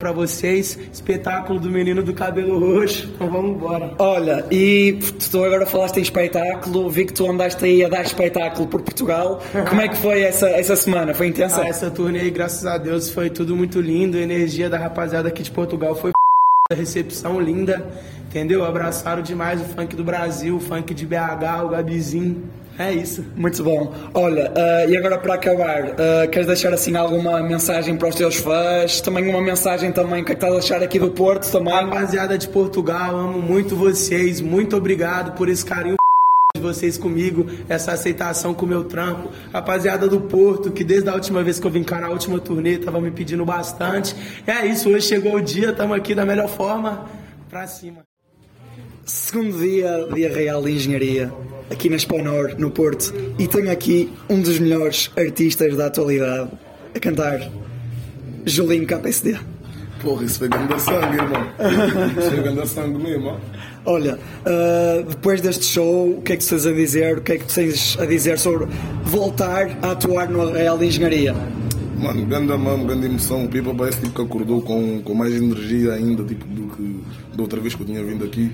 pra 0.00 0.12
vocês. 0.12 0.78
Espetáculo 0.90 1.60
do 1.60 1.70
menino 1.70 2.02
do 2.02 2.14
cabelo 2.14 2.58
roxo. 2.58 3.08
Então 3.20 3.30
vamos 3.30 3.56
embora. 3.56 3.94
Olha, 3.98 4.46
e 4.50 4.98
tu 5.30 5.44
agora 5.44 5.66
falaste 5.66 5.98
em 5.98 6.00
espetáculo, 6.00 6.88
vi 6.88 7.04
que 7.04 7.12
tu 7.12 7.30
andaste 7.30 7.62
aí 7.62 7.84
a 7.84 7.88
dar 7.88 8.02
espetáculo 8.02 8.66
por 8.66 8.80
Portugal. 8.80 9.42
Como 9.68 9.78
é 9.78 9.88
que 9.88 9.96
foi 9.98 10.22
essa, 10.22 10.48
essa 10.48 10.74
semana? 10.74 11.12
Foi 11.12 11.26
intensa? 11.26 11.60
Ah, 11.60 11.68
essa 11.68 11.90
turnê 11.90 12.20
aí, 12.20 12.30
graças 12.30 12.64
a 12.64 12.78
Deus, 12.78 13.10
foi 13.10 13.28
tudo 13.28 13.54
muito 13.54 13.78
lindo. 13.78 14.16
A 14.16 14.20
energia 14.20 14.70
da 14.70 14.78
rapaziada 14.78 15.28
aqui 15.28 15.42
de 15.42 15.50
Portugal 15.50 15.94
foi 15.94 16.12
a 16.72 16.74
recepção 16.74 17.38
linda, 17.38 17.86
entendeu? 18.26 18.64
Abraçaram 18.64 19.20
demais 19.20 19.60
o 19.60 19.64
funk 19.64 19.94
do 19.94 20.02
Brasil, 20.02 20.56
o 20.56 20.60
funk 20.60 20.94
de 20.94 21.04
BH, 21.04 21.64
o 21.66 21.68
Gabizinho. 21.68 22.48
É 22.80 22.94
isso. 22.94 23.22
Muito 23.36 23.62
bom. 23.62 23.92
Olha, 24.14 24.50
ah, 24.56 24.86
e 24.86 24.96
agora 24.96 25.18
para 25.18 25.34
acabar, 25.34 25.94
ah, 25.98 26.26
queres 26.28 26.46
deixar 26.46 26.72
assim 26.72 26.96
alguma 26.96 27.42
mensagem 27.42 27.94
para 27.94 28.08
os 28.08 28.14
teus 28.14 28.36
fãs? 28.36 29.02
Também 29.02 29.28
uma 29.28 29.42
mensagem 29.42 29.92
também, 29.92 30.24
que 30.24 30.32
é 30.32 30.34
que 30.34 30.42
estás 30.42 30.54
a 30.54 30.56
achar 30.56 30.82
aqui 30.82 30.98
do 30.98 31.10
Porto 31.10 31.46
também? 31.52 31.74
Rapaziada 31.74 32.38
de 32.38 32.48
Portugal, 32.48 33.14
amo 33.14 33.38
muito 33.38 33.76
vocês. 33.76 34.40
Muito 34.40 34.78
obrigado 34.78 35.36
por 35.36 35.50
esse 35.50 35.62
carinho 35.62 35.96
de 36.56 36.62
vocês 36.62 36.96
comigo, 36.96 37.44
essa 37.68 37.92
aceitação 37.92 38.54
com 38.54 38.64
o 38.64 38.68
meu 38.68 38.84
trampo. 38.84 39.28
Rapaziada 39.52 40.08
do 40.08 40.18
Porto, 40.22 40.70
que 40.70 40.82
desde 40.82 41.10
a 41.10 41.12
última 41.12 41.42
vez 41.42 41.60
que 41.60 41.66
eu 41.66 41.70
vim 41.70 41.84
cá 41.84 42.00
na 42.00 42.08
última 42.08 42.40
turnê, 42.40 42.78
tava 42.78 42.98
me 42.98 43.10
pedindo 43.10 43.44
bastante. 43.44 44.16
É 44.46 44.64
isso, 44.64 44.88
hoje 44.88 45.06
chegou 45.06 45.34
o 45.34 45.40
dia, 45.42 45.68
estamos 45.68 45.94
aqui 45.94 46.14
da 46.14 46.24
melhor 46.24 46.48
forma, 46.48 47.04
pra 47.50 47.66
cima. 47.66 48.06
Segundo 49.04 49.58
dia 49.58 50.08
de 50.14 50.26
Arraial 50.26 50.62
de 50.62 50.72
Engenharia, 50.72 51.30
aqui 51.70 51.88
na 51.88 51.98
Spanor, 51.98 52.54
no 52.58 52.70
Porto, 52.70 53.14
e 53.38 53.46
tenho 53.46 53.70
aqui 53.70 54.12
um 54.28 54.40
dos 54.40 54.58
melhores 54.58 55.10
artistas 55.16 55.76
da 55.76 55.86
atualidade 55.86 56.50
a 56.94 56.98
cantar, 56.98 57.50
Julinho 58.44 58.86
KPSD. 58.86 59.38
Porra, 60.02 60.24
isso 60.24 60.38
foi 60.38 60.48
grande 60.48 60.80
sangue, 60.80 61.16
irmão. 61.16 61.46
Isso 62.18 62.30
foi 62.30 62.42
grande 62.42 62.68
sangue 62.68 63.02
mesmo, 63.02 63.28
ó. 63.28 63.36
Olha, 63.84 64.18
ah, 64.46 65.04
depois 65.06 65.40
deste 65.42 65.66
show, 65.66 66.18
o 66.18 66.22
que 66.22 66.32
é 66.32 66.36
que 66.36 66.44
tu 66.44 66.48
tens 66.48 66.66
a 66.66 66.72
dizer? 66.72 67.18
O 67.18 67.20
que 67.20 67.32
é 67.32 67.38
que 67.38 67.44
tens 67.44 67.98
a 68.00 68.06
dizer 68.06 68.38
sobre 68.38 68.66
voltar 69.04 69.78
a 69.82 69.92
atuar 69.92 70.30
no 70.30 70.40
Arraial 70.40 70.78
de 70.78 70.86
Engenharia? 70.86 71.34
Mano, 71.98 72.24
grande 72.24 72.56
mamo, 72.56 72.86
grande 72.86 73.06
emoção. 73.06 73.44
O 73.44 73.48
Pipa 73.48 73.74
parece 73.74 74.00
tipo, 74.00 74.14
que 74.14 74.22
acordou 74.22 74.62
com, 74.62 75.02
com 75.02 75.14
mais 75.14 75.34
energia 75.34 75.92
ainda 75.92 76.24
tipo, 76.24 76.46
do 76.46 76.74
que 76.74 77.00
da 77.36 77.42
outra 77.42 77.60
vez 77.60 77.74
que 77.74 77.82
eu 77.82 77.86
tinha 77.86 78.02
vindo 78.02 78.24
aqui. 78.24 78.50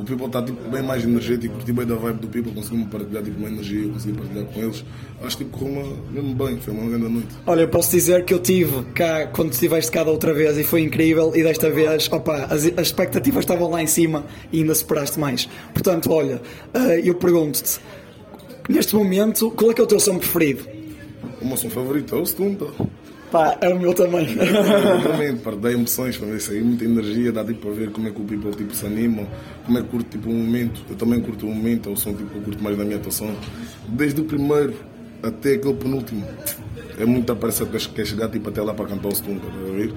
O 0.00 0.04
people 0.04 0.24
está 0.24 0.42
tipo, 0.42 0.66
bem 0.70 0.82
mais 0.82 1.04
energético, 1.04 1.56
curti 1.56 1.74
bem 1.74 1.84
da 1.84 1.94
vibe 1.94 2.20
do 2.20 2.28
people, 2.28 2.52
consegui-me 2.54 2.86
partilhar 2.86 3.22
tipo, 3.22 3.38
uma 3.38 3.48
energia, 3.48 3.82
eu 3.82 3.90
consegui 3.90 4.16
partilhar 4.16 4.46
com 4.46 4.60
eles. 4.62 4.84
Acho 5.22 5.36
que 5.36 5.44
tipo, 5.44 5.58
correu 5.58 5.98
mesmo 6.10 6.34
bem, 6.34 6.56
foi 6.58 6.72
uma 6.72 6.88
grande 6.88 7.08
noite. 7.12 7.28
Olha, 7.46 7.60
eu 7.60 7.68
posso 7.68 7.90
dizer 7.90 8.24
que 8.24 8.32
eu 8.32 8.38
tive 8.38 8.82
cá 8.94 9.26
quando 9.26 9.52
estiveste 9.52 9.90
cá 9.90 10.02
da 10.02 10.10
outra 10.10 10.32
vez 10.32 10.56
e 10.56 10.64
foi 10.64 10.80
incrível 10.80 11.32
e 11.36 11.42
desta 11.42 11.68
vez, 11.68 12.10
opa, 12.10 12.44
as, 12.44 12.64
as 12.64 12.86
expectativas 12.86 13.40
estavam 13.40 13.68
lá 13.68 13.82
em 13.82 13.86
cima 13.86 14.24
e 14.50 14.60
ainda 14.60 14.74
superaste 14.74 15.20
mais. 15.20 15.46
Portanto, 15.74 16.10
olha, 16.10 16.40
eh, 16.72 17.02
eu 17.04 17.14
pergunto-te, 17.16 17.78
neste 18.70 18.94
momento, 18.96 19.50
qual 19.50 19.70
é 19.70 19.74
que 19.74 19.82
é 19.82 19.84
o 19.84 19.86
teu 19.86 20.00
som 20.00 20.16
preferido? 20.16 20.66
O 21.42 21.46
meu 21.46 21.58
som 21.58 21.68
favorito 21.68 22.16
é 22.16 22.18
o 22.18 22.24
Stunta. 22.24 22.66
Pá, 23.30 23.56
é 23.60 23.68
o 23.68 23.78
meu 23.78 23.94
também. 23.94 24.26
também, 25.02 25.36
pá, 25.36 25.52
dá 25.52 25.72
emoções 25.72 26.16
para 26.16 26.28
ver 26.28 26.36
isso 26.38 26.50
aí, 26.50 26.62
muita 26.62 26.84
energia, 26.84 27.30
dá 27.30 27.44
tipo 27.44 27.60
para 27.60 27.70
ver 27.70 27.90
como 27.90 28.08
é 28.08 28.10
que 28.10 28.20
o 28.20 28.24
people 28.24 28.50
tipo, 28.52 28.74
se 28.74 28.84
anima, 28.86 29.26
como 29.64 29.78
é 29.78 29.82
que 29.82 29.88
curte 29.88 30.10
tipo, 30.10 30.30
o 30.30 30.34
momento. 30.34 30.80
Eu 30.90 30.96
também 30.96 31.20
curto 31.20 31.46
o 31.46 31.54
momento, 31.54 31.88
é 31.88 31.92
o 31.92 31.96
som 31.96 32.12
tipo, 32.12 32.30
que 32.30 32.36
eu 32.36 32.42
curto 32.42 32.62
mais 32.62 32.76
na 32.76 32.84
minha 32.84 32.96
atuação. 32.96 33.30
Desde 33.88 34.20
o 34.20 34.24
primeiro 34.24 34.74
até 35.22 35.54
aquele 35.54 35.74
penúltimo. 35.74 36.26
É 36.98 37.04
muita 37.04 37.34
pressa 37.34 37.64
que 37.64 37.88
quer 37.88 38.06
chegar 38.06 38.28
tipo, 38.28 38.48
até 38.48 38.60
lá 38.60 38.74
para 38.74 38.86
cantar 38.86 39.08
o 39.08 39.14
Stunta, 39.14 39.46
tá 39.46 39.52
a 39.52 39.76
ver? 39.76 39.92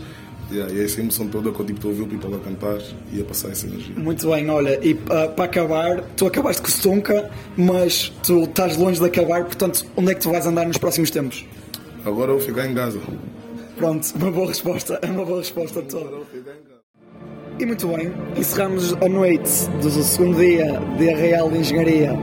Yeah, 0.52 0.72
e 0.74 0.84
essa 0.84 1.00
emoção 1.00 1.28
toda 1.28 1.52
que 1.52 1.60
eu 1.60 1.66
tipo, 1.66 1.88
ouvir 1.88 2.04
o 2.04 2.08
people 2.08 2.36
a 2.36 2.38
cantar 2.38 2.78
e 3.12 3.22
a 3.22 3.24
passar 3.24 3.50
essa 3.50 3.66
energia. 3.66 3.96
Muito 3.96 4.30
bem, 4.30 4.50
olha, 4.50 4.80
e 4.86 4.94
uh, 4.94 5.32
para 5.36 5.46
acabar, 5.46 6.02
tu 6.16 6.28
acabaste 6.28 6.62
com 6.62 6.68
o 6.68 6.72
Stonka, 6.72 7.32
mas 7.58 8.14
tu 8.24 8.44
estás 8.44 8.78
longe 8.78 9.00
de 9.00 9.06
acabar, 9.06 9.46
portanto, 9.46 9.86
onde 9.96 10.12
é 10.12 10.16
que 10.16 10.22
tu 10.22 10.30
vais 10.30 10.46
andar 10.46 10.68
nos 10.68 10.78
próximos 10.78 11.10
tempos? 11.10 11.46
Agora 12.06 12.32
eu 12.32 12.38
vou 12.38 12.46
ficar 12.46 12.68
em 12.68 12.74
casa. 12.74 13.00
Pronto, 13.78 14.06
uma 14.16 14.32
boa 14.32 14.48
resposta, 14.48 15.00
é 15.02 15.08
uma 15.08 15.26
boa 15.26 15.40
resposta 15.40 15.82
toda. 15.82 16.18
E 17.60 17.66
muito 17.66 17.88
bem, 17.88 18.12
encerramos 18.36 18.94
a 18.94 19.08
noite 19.08 19.70
do 19.82 19.90
segundo 19.90 20.38
dia 20.38 20.80
de 20.98 21.10
Arraial 21.10 21.50
de 21.50 21.60
Engenharia 21.60 22.14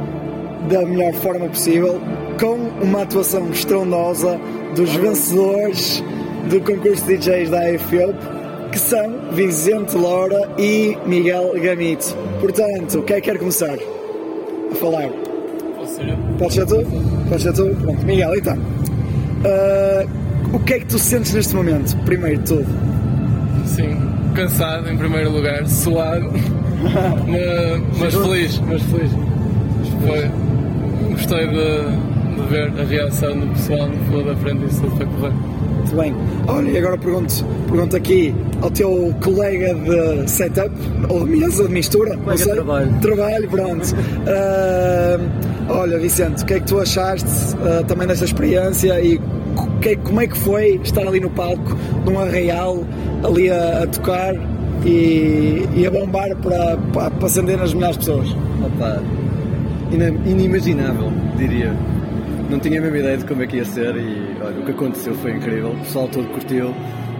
da 0.69 0.85
melhor 0.85 1.14
forma 1.14 1.49
possível, 1.49 2.01
com 2.38 2.57
uma 2.85 3.03
atuação 3.03 3.51
estrondosa 3.51 4.38
dos 4.77 4.90
vencedores 4.95 6.03
do 6.49 6.61
concurso 6.61 7.05
de 7.07 7.16
DJs 7.16 7.51
da 7.51 7.61
AFIOP, 7.75 8.14
que 8.71 8.79
são 8.79 9.31
Vicente 9.33 9.97
Laura 9.97 10.51
e 10.59 10.97
Miguel 11.07 11.53
Gamito. 11.61 12.14
Portanto, 12.40 13.03
quem 13.03 13.16
é 13.16 13.21
que 13.21 13.31
quer 13.31 13.38
começar 13.38 13.79
a 14.71 14.75
falar? 14.75 15.09
Posso 15.77 15.95
ser 15.95 16.09
eu? 16.09 16.16
Pode 16.38 16.53
ser 16.53 16.66
tu? 16.66 16.87
Pode 17.29 17.43
ser 17.43 17.53
tu? 17.53 17.77
Pronto, 17.77 18.05
Miguel, 18.05 18.37
então. 18.37 18.59
Uh, 19.40 20.09
o 20.53 20.59
que 20.61 20.74
é 20.74 20.79
que 20.81 20.87
tu 20.87 20.98
sentes 20.98 21.33
neste 21.33 21.55
momento, 21.55 21.96
primeiro 22.05 22.38
de 22.38 22.44
tudo? 22.44 22.66
Sim, 23.66 23.96
cansado 24.35 24.90
em 24.90 24.96
primeiro 24.96 25.31
lugar, 25.31 25.66
suado, 25.66 26.31
mas, 26.83 27.98
mas 27.98 28.14
feliz, 28.14 28.59
mas 28.61 28.83
feliz. 28.83 29.11
Foi. 30.07 30.31
Gostei 31.12 31.46
de, 31.48 32.37
de 32.37 32.48
ver 32.48 32.72
a 32.81 32.85
reação 32.85 33.38
do 33.38 33.46
pessoal 33.48 33.88
no 33.88 34.05
flow 34.07 34.24
da 34.24 34.37
frente 34.37 34.62
e 34.62 34.66
isso 34.66 34.81
tudo 34.83 34.96
foi 34.96 35.07
correr. 35.07 35.33
Muito 35.33 35.96
bem. 35.96 36.14
Olha, 36.46 36.70
e 36.70 36.79
agora 36.79 36.98
pergunto, 36.98 37.44
pergunto 37.68 37.96
aqui 37.96 38.35
ao 38.61 38.70
teu 38.70 39.14
colega 39.22 39.74
de 39.74 40.31
setup, 40.31 40.70
ou 41.09 41.24
de 41.24 41.37
mesa, 41.37 41.64
de 41.66 41.72
mistura, 41.72 42.16
não 42.16 42.37
sei. 42.37 42.53
trabalho. 42.53 43.00
Trabalho, 43.00 43.48
pronto. 43.48 43.94
Uh, 43.94 45.50
olha, 45.70 45.98
Vicente, 45.98 46.42
o 46.42 46.46
que 46.46 46.54
é 46.54 46.61
que 46.61 46.66
tu 46.66 46.80
achaste 46.80 47.54
uh, 47.56 47.85
também 47.87 48.06
desta 48.06 48.24
experiência 48.24 49.00
e 49.00 49.20
que 49.80 49.96
como 49.96 50.20
é 50.20 50.26
que 50.26 50.37
foi 50.37 50.80
estar 50.83 51.06
ali 51.06 51.20
no 51.20 51.30
palco, 51.30 51.76
num 52.04 52.18
arraial, 52.18 52.85
ali 53.24 53.50
a, 53.50 53.83
a 53.83 53.87
tocar 53.87 54.35
e, 54.85 55.66
e 55.74 55.87
a 55.87 55.90
bombar 55.90 56.37
para, 56.37 56.76
para, 56.92 57.11
para 57.11 57.28
centenas 57.28 57.70
de 57.70 57.76
milhares 57.76 57.96
de 57.96 58.04
pessoas? 58.04 58.28
Opa, 58.64 59.02
inimaginável, 60.26 61.12
diria. 61.37 61.74
Não 62.48 62.59
tinha 62.59 62.78
a 62.78 62.83
mesma 62.83 62.98
ideia 62.98 63.16
de 63.16 63.24
como 63.24 63.42
é 63.42 63.46
que 63.46 63.56
ia 63.56 63.64
ser 63.64 63.96
e 63.96 64.37
olha, 64.42 64.61
o 64.61 64.64
que 64.64 64.72
aconteceu 64.72 65.14
foi 65.14 65.33
incrível. 65.33 65.70
O 65.70 65.78
pessoal 65.78 66.09
todo 66.09 66.26
curtiu. 66.28 66.74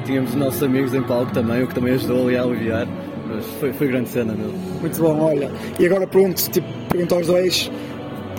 Tínhamos 0.05 0.31
os 0.31 0.37
nossos 0.37 0.63
amigos 0.63 0.93
em 0.93 1.03
palco 1.03 1.33
também, 1.33 1.63
o 1.63 1.69
que 1.69 1.75
também 1.75 1.95
ajudou 1.95 2.27
ali 2.27 2.37
a 2.37 2.43
aliviar. 2.43 2.89
Mas 3.29 3.47
foi, 3.61 3.73
foi 3.73 3.87
grande 3.87 4.09
cena 4.09 4.33
mesmo. 4.33 4.59
Muito 4.81 5.01
bom, 5.01 5.21
olha. 5.21 5.49
E 5.79 5.87
agora 5.87 6.07
pergunto, 6.07 6.51
tipo, 6.51 6.67
pergunto 6.89 7.15
aos 7.15 7.27
dois, 7.29 7.71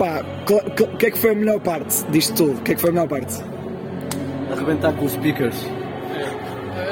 pá, 0.02 0.24
o 0.50 0.96
que 0.96 1.06
é 1.06 1.10
que 1.12 1.18
foi 1.18 1.30
a 1.30 1.34
melhor 1.34 1.60
parte 1.60 2.04
disto 2.10 2.34
tudo? 2.34 2.58
O 2.58 2.62
que 2.62 2.72
é 2.72 2.74
que 2.74 2.80
foi 2.80 2.90
a 2.90 2.92
melhor 2.92 3.08
parte? 3.08 3.40
Arrebentar 4.50 4.92
com 4.94 5.04
os 5.04 5.12
speakers. 5.12 5.56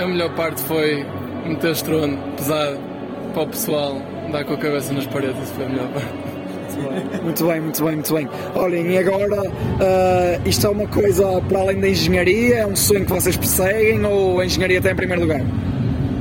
A 0.01 0.07
melhor 0.07 0.33
parte 0.37 0.63
foi 0.63 1.05
meter 1.45 1.73
estrondo 1.73 2.17
pesado 2.37 2.79
para 3.35 3.43
o 3.43 3.47
pessoal 3.49 4.01
dar 4.31 4.45
com 4.45 4.55
a 4.55 4.57
cabeça 4.57 4.93
nas 4.93 5.07
paredes, 5.07 5.43
isso 5.43 5.55
foi 5.55 5.65
a 5.65 5.69
melhor 5.69 5.89
parte. 5.89 6.31
Muito 7.23 7.47
bem, 7.47 7.61
muito 7.61 7.85
bem, 7.85 7.95
muito 7.97 8.15
bem. 8.15 8.29
Olhem, 8.55 8.93
e 8.93 8.99
agora 8.99 9.43
ah, 9.81 10.41
isto 10.47 10.67
é 10.69 10.71
uma 10.71 10.87
coisa 10.87 11.25
para 11.49 11.59
além 11.59 11.81
da 11.81 11.89
engenharia? 11.89 12.59
É 12.59 12.67
um 12.67 12.77
sonho 12.77 13.05
que 13.05 13.13
vocês 13.13 13.37
perseguem 13.37 14.05
ou 14.05 14.39
a 14.39 14.47
engenharia 14.47 14.79
está 14.79 14.93
em 14.93 14.95
primeiro 14.95 15.23
lugar? 15.23 15.43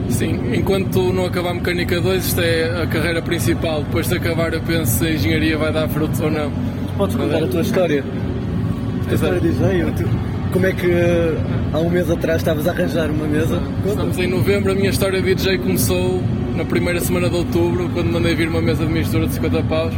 Sim, 0.09 0.55
enquanto 0.55 1.13
não 1.13 1.25
acabar 1.25 1.51
a 1.51 1.53
Mecânica 1.53 2.01
2, 2.01 2.25
isto 2.25 2.41
é 2.41 2.81
a 2.81 2.87
carreira 2.87 3.21
principal. 3.21 3.83
Depois 3.83 4.09
de 4.09 4.17
acabar, 4.17 4.53
eu 4.53 4.61
penso 4.61 4.97
se 4.97 5.05
a 5.05 5.11
engenharia 5.11 5.55
vai 5.55 5.71
dar 5.71 5.87
frutos 5.87 6.19
ou 6.19 6.31
não. 6.31 6.51
Podes 6.99 7.15
contar 7.15 7.43
a 7.43 7.47
tua 7.47 7.61
história? 7.61 8.03
A 8.03 9.05
tua 9.05 9.15
história 9.15 9.39
de 9.39 9.49
DJ? 9.49 10.05
Como 10.51 10.65
é 10.65 10.71
que 10.73 10.85
eh, 10.85 11.33
há 11.73 11.79
um 11.79 11.89
mês 11.89 12.09
atrás 12.11 12.37
estavas 12.41 12.67
a 12.67 12.71
arranjar 12.71 13.09
uma 13.09 13.25
mesa? 13.25 13.61
Estamos 13.87 14.17
em 14.19 14.27
novembro, 14.27 14.71
a 14.71 14.75
minha 14.75 14.89
história 14.89 15.21
de 15.21 15.33
DJ 15.33 15.59
começou 15.59 16.21
na 16.57 16.65
primeira 16.65 16.99
semana 16.99 17.29
de 17.29 17.35
outubro, 17.37 17.89
quando 17.93 18.11
mandei 18.11 18.35
vir 18.35 18.49
uma 18.49 18.61
mesa 18.61 18.85
de 18.85 18.91
mistura 18.91 19.27
de 19.27 19.33
50 19.33 19.63
paus 19.63 19.93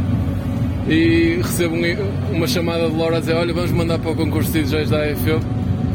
e 0.88 1.40
recebo 1.42 1.74
um- 1.74 2.36
uma 2.36 2.46
chamada 2.46 2.88
de 2.88 2.96
Laura 2.96 3.16
a 3.16 3.20
dizer: 3.20 3.34
Olha, 3.34 3.52
vamos 3.52 3.72
mandar 3.72 3.98
para 3.98 4.10
o 4.12 4.14
concurso 4.14 4.52
de 4.52 4.62
DJs 4.62 4.90
da 4.90 4.98
AFO. 5.04 5.40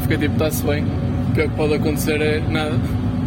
Fiquei 0.02 0.18
tipo: 0.18 0.34
Está-se 0.34 0.62
bem, 0.64 0.84
o 0.84 1.34
pior 1.34 1.48
que 1.48 1.54
pode 1.56 1.74
acontecer 1.74 2.20
é 2.20 2.40
nada. 2.50 2.74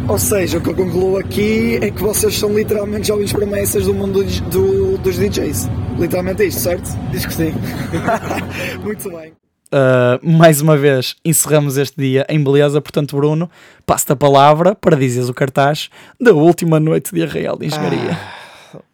Ou 0.08 0.18
seja, 0.18 0.58
o 0.58 0.60
que 0.60 0.70
eu 0.70 0.74
concluo 0.74 1.18
aqui 1.18 1.78
é 1.82 1.90
que 1.90 2.02
vocês 2.02 2.34
são 2.38 2.52
literalmente 2.54 3.08
jovens 3.08 3.32
promessas 3.32 3.84
do 3.86 3.94
mundo 3.94 4.22
do- 4.22 4.50
do- 4.50 4.98
dos 4.98 5.16
DJs. 5.18 5.68
Literalmente 5.98 6.44
isto, 6.44 6.60
certo? 6.60 6.88
Diz 7.10 7.26
que 7.26 7.32
sim. 7.34 7.52
muito 8.82 9.10
bem. 9.10 9.32
Uh, 9.72 10.20
mais 10.22 10.60
uma 10.60 10.76
vez 10.76 11.16
encerramos 11.24 11.76
este 11.78 11.96
dia 11.98 12.26
em 12.28 12.42
beleza, 12.42 12.80
portanto, 12.80 13.16
Bruno, 13.16 13.50
passo-te 13.86 14.12
a 14.12 14.16
palavra 14.16 14.74
para 14.74 14.96
dizeres 14.96 15.28
o 15.28 15.34
cartaz 15.34 15.88
da 16.20 16.32
última 16.32 16.78
noite 16.78 17.14
de 17.14 17.22
Arraial 17.22 17.56
de 17.56 17.66
Engenharia. 17.66 18.18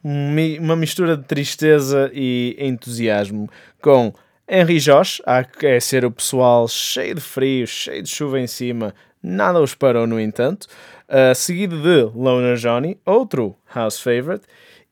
Mi- 0.04 0.58
uma 0.58 0.76
mistura 0.76 1.16
de 1.16 1.24
tristeza 1.24 2.10
e 2.14 2.56
entusiasmo 2.60 3.48
com 3.82 4.12
Henry 4.48 4.78
Josh 4.78 5.20
a 5.26 5.38
aquecer 5.38 6.04
o 6.04 6.10
pessoal 6.12 6.68
cheio 6.68 7.16
de 7.16 7.20
frio, 7.20 7.66
cheio 7.66 8.02
de 8.02 8.08
chuva 8.08 8.38
em 8.38 8.46
cima, 8.46 8.94
nada 9.22 9.60
os 9.60 9.74
parou 9.74 10.06
no 10.06 10.20
entanto, 10.20 10.66
uh, 11.08 11.34
seguido 11.34 11.82
de 11.82 12.16
Loner 12.16 12.56
Johnny, 12.56 12.96
outro 13.04 13.56
house 13.74 13.98
favorite, 14.00 14.44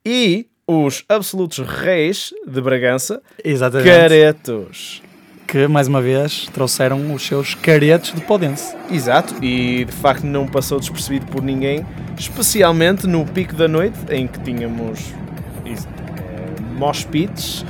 e 0.05 0.49
os 0.67 1.05
absolutos 1.09 1.59
reis 1.59 2.33
de 2.47 2.61
Bragança, 2.61 3.23
Exatamente. 3.45 3.89
Caretos. 3.89 5.03
Que 5.47 5.69
mais 5.69 5.87
uma 5.87 6.03
vez 6.03 6.49
trouxeram 6.53 7.15
os 7.15 7.25
seus 7.25 7.55
caretos 7.55 8.13
de 8.13 8.21
Podense. 8.23 8.75
Exato, 8.91 9.33
e 9.45 9.85
de 9.85 9.93
facto 9.93 10.25
não 10.25 10.47
passou 10.49 10.81
despercebido 10.81 11.27
por 11.27 11.41
ninguém, 11.41 11.87
especialmente 12.19 13.07
no 13.07 13.25
pico 13.25 13.55
da 13.55 13.69
noite 13.69 13.97
em 14.11 14.27
que 14.27 14.41
tínhamos 14.41 15.15
eh, 15.65 15.77
mosh 16.77 17.05
pits 17.05 17.65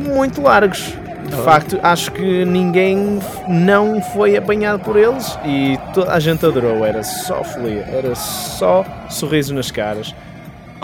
muito 0.00 0.40
largos. 0.42 0.78
De 1.28 1.34
Oh. 1.40 1.42
facto, 1.42 1.80
acho 1.82 2.12
que 2.12 2.44
ninguém 2.44 3.18
não 3.48 4.00
foi 4.12 4.36
apanhado 4.36 4.78
por 4.84 4.94
eles 4.96 5.36
e 5.44 5.76
toda 5.94 6.12
a 6.12 6.20
gente 6.20 6.44
adorou. 6.46 6.84
Era 6.84 7.02
só 7.02 7.42
folia, 7.42 7.82
era 7.90 8.14
só 8.14 8.84
sorriso 9.10 9.54
nas 9.54 9.70
caras. 9.70 10.14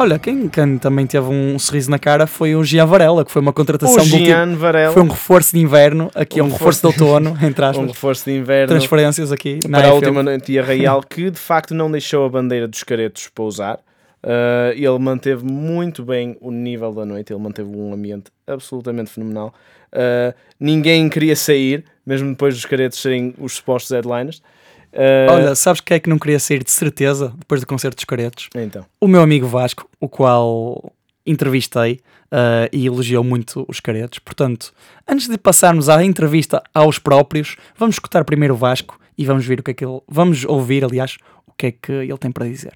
Olha, 0.01 0.19
quem, 0.19 0.49
quem 0.49 0.79
também 0.79 1.07
teve 1.07 1.27
um 1.27 1.59
sorriso 1.59 1.91
na 1.91 1.99
cara 1.99 2.27
foi 2.27 2.57
o 2.57 2.65
Gian 2.65 2.87
Varela, 2.87 3.23
que 3.23 3.31
foi 3.31 3.43
uma 3.43 3.53
contratação 3.53 4.03
O 4.03 4.09
do 4.09 4.25
Gian 4.25 4.57
Varela. 4.57 4.95
Foi 4.95 5.03
um 5.03 5.09
reforço 5.09 5.55
de 5.55 5.61
inverno, 5.61 6.11
aqui 6.15 6.41
é 6.41 6.43
um, 6.43 6.47
Um 6.47 6.53
reforço 6.53 6.81
de 6.81 6.87
outono, 6.87 7.37
entre 7.45 7.63
aspas. 7.63 7.85
Um 7.85 7.89
reforço 7.89 8.25
de 8.25 8.35
inverno. 8.35 8.69
Transferências 8.69 9.31
aqui 9.31 9.59
na 9.69 9.79
para 9.79 9.89
a 9.89 9.93
última 9.93 10.23
noite 10.23 10.59
Arraial, 10.59 11.03
que 11.07 11.31
de 11.31 11.39
facto 11.39 11.75
não 11.75 11.91
deixou 11.91 12.25
a 12.25 12.31
bandeira 12.31 12.67
dos 12.67 12.83
caretos 12.83 13.29
pousar. 13.29 13.79
Uh, 14.25 14.73
ele 14.73 14.99
manteve 14.99 15.45
muito 15.45 16.03
bem 16.03 16.35
o 16.41 16.51
nível 16.51 16.95
da 16.95 17.05
noite, 17.05 17.35
ele 17.35 17.43
manteve 17.43 17.69
um 17.69 17.93
ambiente 17.93 18.31
absolutamente 18.47 19.11
fenomenal. 19.11 19.53
Uh, 19.93 20.35
ninguém 20.59 21.11
queria 21.11 21.37
sair, 21.37 21.85
mesmo 22.07 22.31
depois 22.31 22.55
dos 22.55 22.65
caretos 22.65 23.03
serem 23.03 23.35
os 23.39 23.57
supostos 23.57 23.91
headliners. 23.91 24.41
Uh, 24.92 25.31
Olha, 25.31 25.55
sabes 25.55 25.81
quem 25.81 25.96
é 25.96 26.00
que 26.00 26.09
não 26.09 26.18
queria 26.18 26.38
sair 26.38 26.64
de 26.64 26.70
certeza 26.70 27.33
depois 27.38 27.61
do 27.61 27.66
concerto 27.66 27.96
dos 27.96 28.05
caretos? 28.05 28.48
Então. 28.55 28.85
O 29.00 29.07
meu 29.07 29.22
amigo 29.22 29.46
Vasco, 29.46 29.88
o 30.00 30.09
qual 30.09 30.92
entrevistei 31.24 32.00
uh, 32.33 32.68
e 32.72 32.87
elogiou 32.87 33.22
muito 33.22 33.64
os 33.68 33.81
caretos. 33.81 34.18
Portanto, 34.18 34.72
antes 35.09 35.29
de 35.29 35.38
passarmos 35.38 35.88
à 35.88 36.03
entrevista 36.05 36.62
aos 36.74 36.98
próprios, 36.98 37.57
vamos 37.76 37.96
escutar 37.96 38.24
primeiro 38.24 38.55
o 38.55 38.57
Vasco 38.57 38.98
e 39.16 39.24
vamos 39.24 39.44
ver 39.46 39.61
o 39.61 39.62
que 39.62 39.70
é 39.70 39.74
que 39.74 39.85
ele. 39.85 40.00
Vamos 40.09 40.44
ouvir, 40.44 40.85
aliás, 40.85 41.18
o 41.46 41.53
que 41.57 41.66
é 41.66 41.72
que 41.72 41.92
ele 41.92 42.18
tem 42.18 42.33
para 42.33 42.46
dizer. 42.46 42.72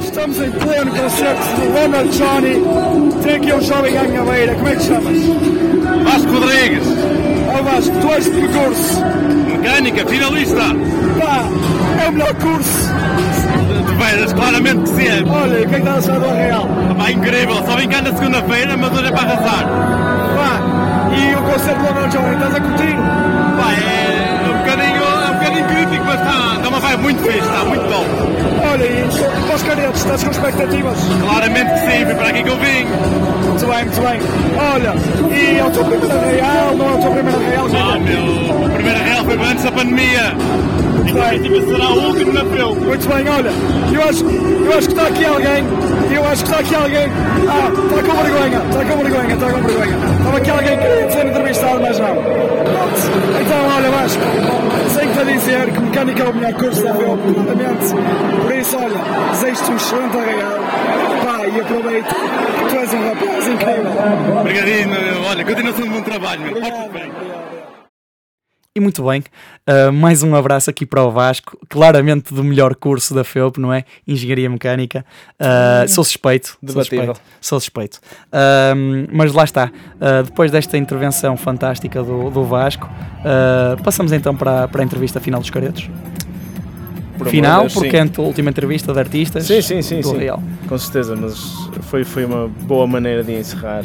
Estamos 0.00 0.38
em 0.40 0.50
pleno 0.50 0.90
concerto 0.90 1.60
do 1.60 1.72
Leonard 1.72 2.10
Johnny. 2.10 3.22
Tem 3.22 3.36
aqui 3.36 3.52
um 3.52 3.60
jovem 3.60 3.96
à 3.96 4.04
minha 4.04 4.24
beira. 4.24 4.54
Como 4.54 4.68
é 4.68 4.74
que 4.74 4.80
te 4.80 4.86
chamas? 4.86 5.18
Vasco 6.04 6.32
Rodrigues. 6.32 6.86
Ó 7.48 7.62
Vasco, 7.62 8.00
tu 8.00 8.12
és 8.12 8.24
de 8.24 8.30
que 8.30 8.48
curso? 8.48 9.57
Mecânica, 9.60 10.06
finalista. 10.06 10.60
Pá, 11.18 11.44
é 12.04 12.08
o 12.08 12.12
melhor 12.12 12.34
curso. 12.34 12.88
De 13.86 13.94
veras, 13.96 14.32
claramente 14.32 14.82
que 14.82 14.88
sim. 14.88 15.08
é. 15.08 15.22
Olha, 15.28 15.56
o 15.56 15.56
que 15.56 15.64
é 15.64 15.66
que 15.68 15.76
está 15.76 15.92
a 15.92 15.96
achar 15.98 16.20
do 16.20 16.26
Arreal? 16.26 16.68
Pá, 16.96 17.10
incrível. 17.10 17.56
Só 17.66 17.76
vim 17.76 17.88
cá 17.88 18.00
na 18.02 18.12
segunda-feira, 18.16 18.76
mas 18.76 18.92
hoje 18.92 19.06
é 19.06 19.10
para 19.10 19.20
arrasar. 19.22 19.64
Pá, 20.36 21.10
e 21.16 21.34
o 21.34 21.42
concerto 21.42 21.78
do 21.80 21.84
Leonard 21.84 22.16
Johnny, 22.16 22.34
estás 22.34 22.54
a 22.54 22.60
curtir? 22.60 22.96
Pá, 22.96 23.72
é 23.72 24.07
muito 26.98 27.22
fixe, 27.22 27.38
está 27.38 27.64
muito 27.64 27.84
bom. 27.88 28.04
Olha, 28.70 28.84
e 28.84 29.46
para 29.46 29.56
os 29.56 29.62
caretos, 29.62 30.00
estás 30.00 30.24
com 30.24 30.30
expectativas? 30.30 30.98
Claramente 31.20 31.72
que 31.72 31.78
sim, 31.80 32.04
foi 32.04 32.14
para 32.14 32.28
aqui 32.28 32.42
que 32.42 32.48
eu 32.48 32.56
vim. 32.56 32.84
Muito 33.46 33.66
bem, 33.66 33.84
muito 33.84 34.00
bem. 34.00 34.20
Olha, 34.58 34.94
e 35.34 35.58
é 35.58 35.64
o 35.64 35.70
teu 35.70 35.84
primeiro 35.84 36.18
Real, 36.18 36.74
não 36.76 36.88
é 36.88 36.94
o 36.94 36.98
teu 36.98 37.10
primeiro 37.10 37.38
Real? 37.38 37.66
Ah, 37.74 37.98
meu, 37.98 38.66
o 38.66 38.70
primeiro 38.70 38.98
real 39.04 39.24
foi 39.24 39.34
antes 39.34 39.64
da 39.64 39.72
pandemia. 39.72 40.34
Muito 41.08 41.14
bem. 41.14 41.66
será 41.66 41.90
o 41.90 42.06
último 42.08 42.32
na. 42.32 42.44
Muito 42.44 43.08
bem, 43.08 43.28
olha, 43.28 43.50
eu 43.92 44.02
acho, 44.02 44.24
eu 44.24 44.78
acho 44.78 44.88
que 44.88 44.94
está 44.94 45.06
aqui 45.06 45.24
alguém, 45.24 45.64
eu 46.14 46.24
acho 46.26 46.44
que 46.44 46.50
está 46.50 46.60
aqui 46.60 46.74
alguém, 46.74 47.08
ah, 47.48 47.72
está 47.72 48.02
com 48.02 48.22
vergonha, 48.22 48.62
está 48.70 48.84
com 48.84 49.02
vergonha, 49.02 49.34
está 49.34 49.52
com 49.52 49.62
vergonha. 49.62 49.96
Estava 50.18 50.36
aqui 50.36 50.50
alguém 50.50 50.78
que 50.78 50.86
queria 50.86 51.10
ser 51.10 51.26
entrevistado, 51.26 51.80
mas 51.80 51.98
não. 51.98 52.16
Então, 53.40 53.76
olha, 53.76 53.90
Vasco, 53.90 54.22
sei 54.94 55.06
que 55.06 55.18
a 55.18 55.24
dizer 55.24 55.72
que 55.72 55.80
mecânica 55.80 56.22
é 56.22 56.28
o 56.28 56.34
melhor 56.34 56.52
curso 56.54 56.82
da 56.82 56.94
FEU, 56.94 57.18
completamente. 57.18 57.94
Por 58.42 58.54
isso, 58.54 58.76
olha, 58.76 59.30
desejo-te 59.30 59.70
um 59.70 59.76
excelente 59.76 60.16
Real, 60.18 60.58
pá, 61.24 61.46
e 61.46 61.60
aproveito 61.60 62.14
que 62.14 62.64
tu 62.68 62.76
és 62.76 62.94
um 62.94 63.08
rapaz 63.08 63.48
incrível. 63.48 64.40
Obrigadinho, 64.40 64.88
meu. 64.88 65.22
Olha, 65.22 65.44
continuação 65.44 65.84
de 65.84 65.90
bom 65.90 66.02
trabalho, 66.02 66.40
meu. 66.42 66.52
Porta-te 66.60 66.88
bem. 66.90 67.77
E 68.78 68.80
muito 68.80 69.02
bem, 69.02 69.24
uh, 69.66 69.92
mais 69.92 70.22
um 70.22 70.36
abraço 70.36 70.70
aqui 70.70 70.86
para 70.86 71.02
o 71.02 71.10
Vasco, 71.10 71.58
claramente 71.68 72.32
do 72.32 72.44
melhor 72.44 72.76
curso 72.76 73.12
da 73.12 73.24
FEUP, 73.24 73.58
não 73.58 73.72
é? 73.72 73.84
Engenharia 74.06 74.48
Mecânica. 74.48 75.04
Uh, 75.34 75.88
sou 75.88 76.04
suspeito, 76.04 76.50
sou 76.50 76.58
Debatível. 76.62 77.06
suspeito, 77.06 77.20
sou 77.40 77.58
suspeito. 77.58 78.00
Uh, 78.28 79.08
mas 79.12 79.32
lá 79.32 79.42
está, 79.42 79.72
depois 80.24 80.52
desta 80.52 80.78
intervenção 80.78 81.36
fantástica 81.36 82.04
do, 82.04 82.30
do 82.30 82.44
Vasco, 82.44 82.88
passamos 83.82 84.12
então 84.12 84.36
para, 84.36 84.68
para 84.68 84.80
a 84.80 84.84
entrevista 84.84 85.18
final 85.18 85.40
dos 85.40 85.50
Caretos. 85.50 85.90
Por 87.18 87.26
final, 87.26 87.62
de 87.62 87.62
Deus, 87.62 87.74
porque 87.74 87.90
sim. 87.90 87.96
é 87.96 88.22
a 88.22 88.22
última 88.22 88.50
entrevista 88.50 88.92
de 88.92 89.00
artistas 89.00 89.44
Sim, 89.44 89.60
sim, 89.60 89.82
sim, 89.82 90.02
sim. 90.04 90.18
Real. 90.18 90.40
Com 90.68 90.78
certeza, 90.78 91.16
mas 91.16 91.36
foi, 91.82 92.04
foi 92.04 92.24
uma 92.24 92.46
boa 92.46 92.86
maneira 92.86 93.24
de 93.24 93.32
encerrar, 93.32 93.82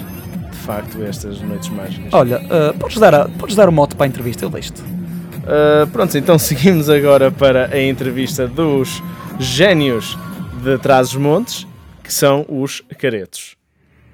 facto, 0.64 1.04
estas 1.04 1.42
noites 1.42 1.70
mágicas. 1.70 2.14
Olha, 2.14 2.40
uh, 2.40 2.78
podes, 2.78 2.98
dar 2.98 3.14
a- 3.14 3.28
podes 3.28 3.56
dar 3.56 3.70
o 3.70 3.72
mote 3.72 3.96
para 3.96 4.06
a 4.06 4.10
entrevista, 4.10 4.46
eu 4.46 4.50
deixo-te. 4.50 4.82
Uh, 4.82 5.88
pronto, 5.92 6.18
então 6.18 6.38
seguimos 6.40 6.90
agora 6.90 7.30
para 7.32 7.68
a 7.74 7.82
entrevista 7.82 8.48
dos 8.48 9.02
génios 9.40 10.18
de 10.64 10.78
Trás-os-Montes, 10.78 11.68
que 12.04 12.14
são 12.14 12.46
os 12.48 12.82
caretos. 12.98 13.56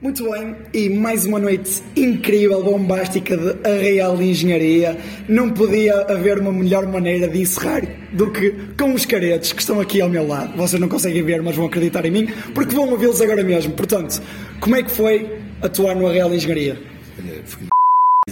Muito 0.01 0.23
bem, 0.31 0.55
e 0.73 0.89
mais 0.89 1.25
uma 1.25 1.37
noite 1.39 1.83
incrível, 1.93 2.63
bombástica 2.63 3.35
de 3.35 3.69
Arreal 3.69 4.15
de 4.15 4.23
Engenharia. 4.29 4.97
Não 5.27 5.49
podia 5.49 6.03
haver 6.09 6.39
uma 6.39 6.53
melhor 6.53 6.87
maneira 6.87 7.27
de 7.27 7.41
encerrar 7.41 7.81
do 8.13 8.31
que 8.31 8.49
com 8.79 8.93
os 8.93 9.05
caretos 9.05 9.51
que 9.51 9.59
estão 9.59 9.77
aqui 9.81 9.99
ao 9.99 10.07
meu 10.07 10.25
lado. 10.25 10.55
Vocês 10.55 10.79
não 10.79 10.87
conseguem 10.87 11.21
ver, 11.21 11.41
mas 11.41 11.57
vão 11.57 11.65
acreditar 11.65 12.05
em 12.05 12.11
mim, 12.11 12.27
porque 12.55 12.73
vão 12.73 12.89
ouvi-los 12.89 13.19
agora 13.21 13.43
mesmo. 13.43 13.73
Portanto, 13.73 14.21
como 14.61 14.77
é 14.77 14.83
que 14.83 14.89
foi 14.89 15.37
atuar 15.61 15.95
no 15.95 16.07
Arreal 16.07 16.29
de 16.29 16.35
Engenharia? 16.37 16.77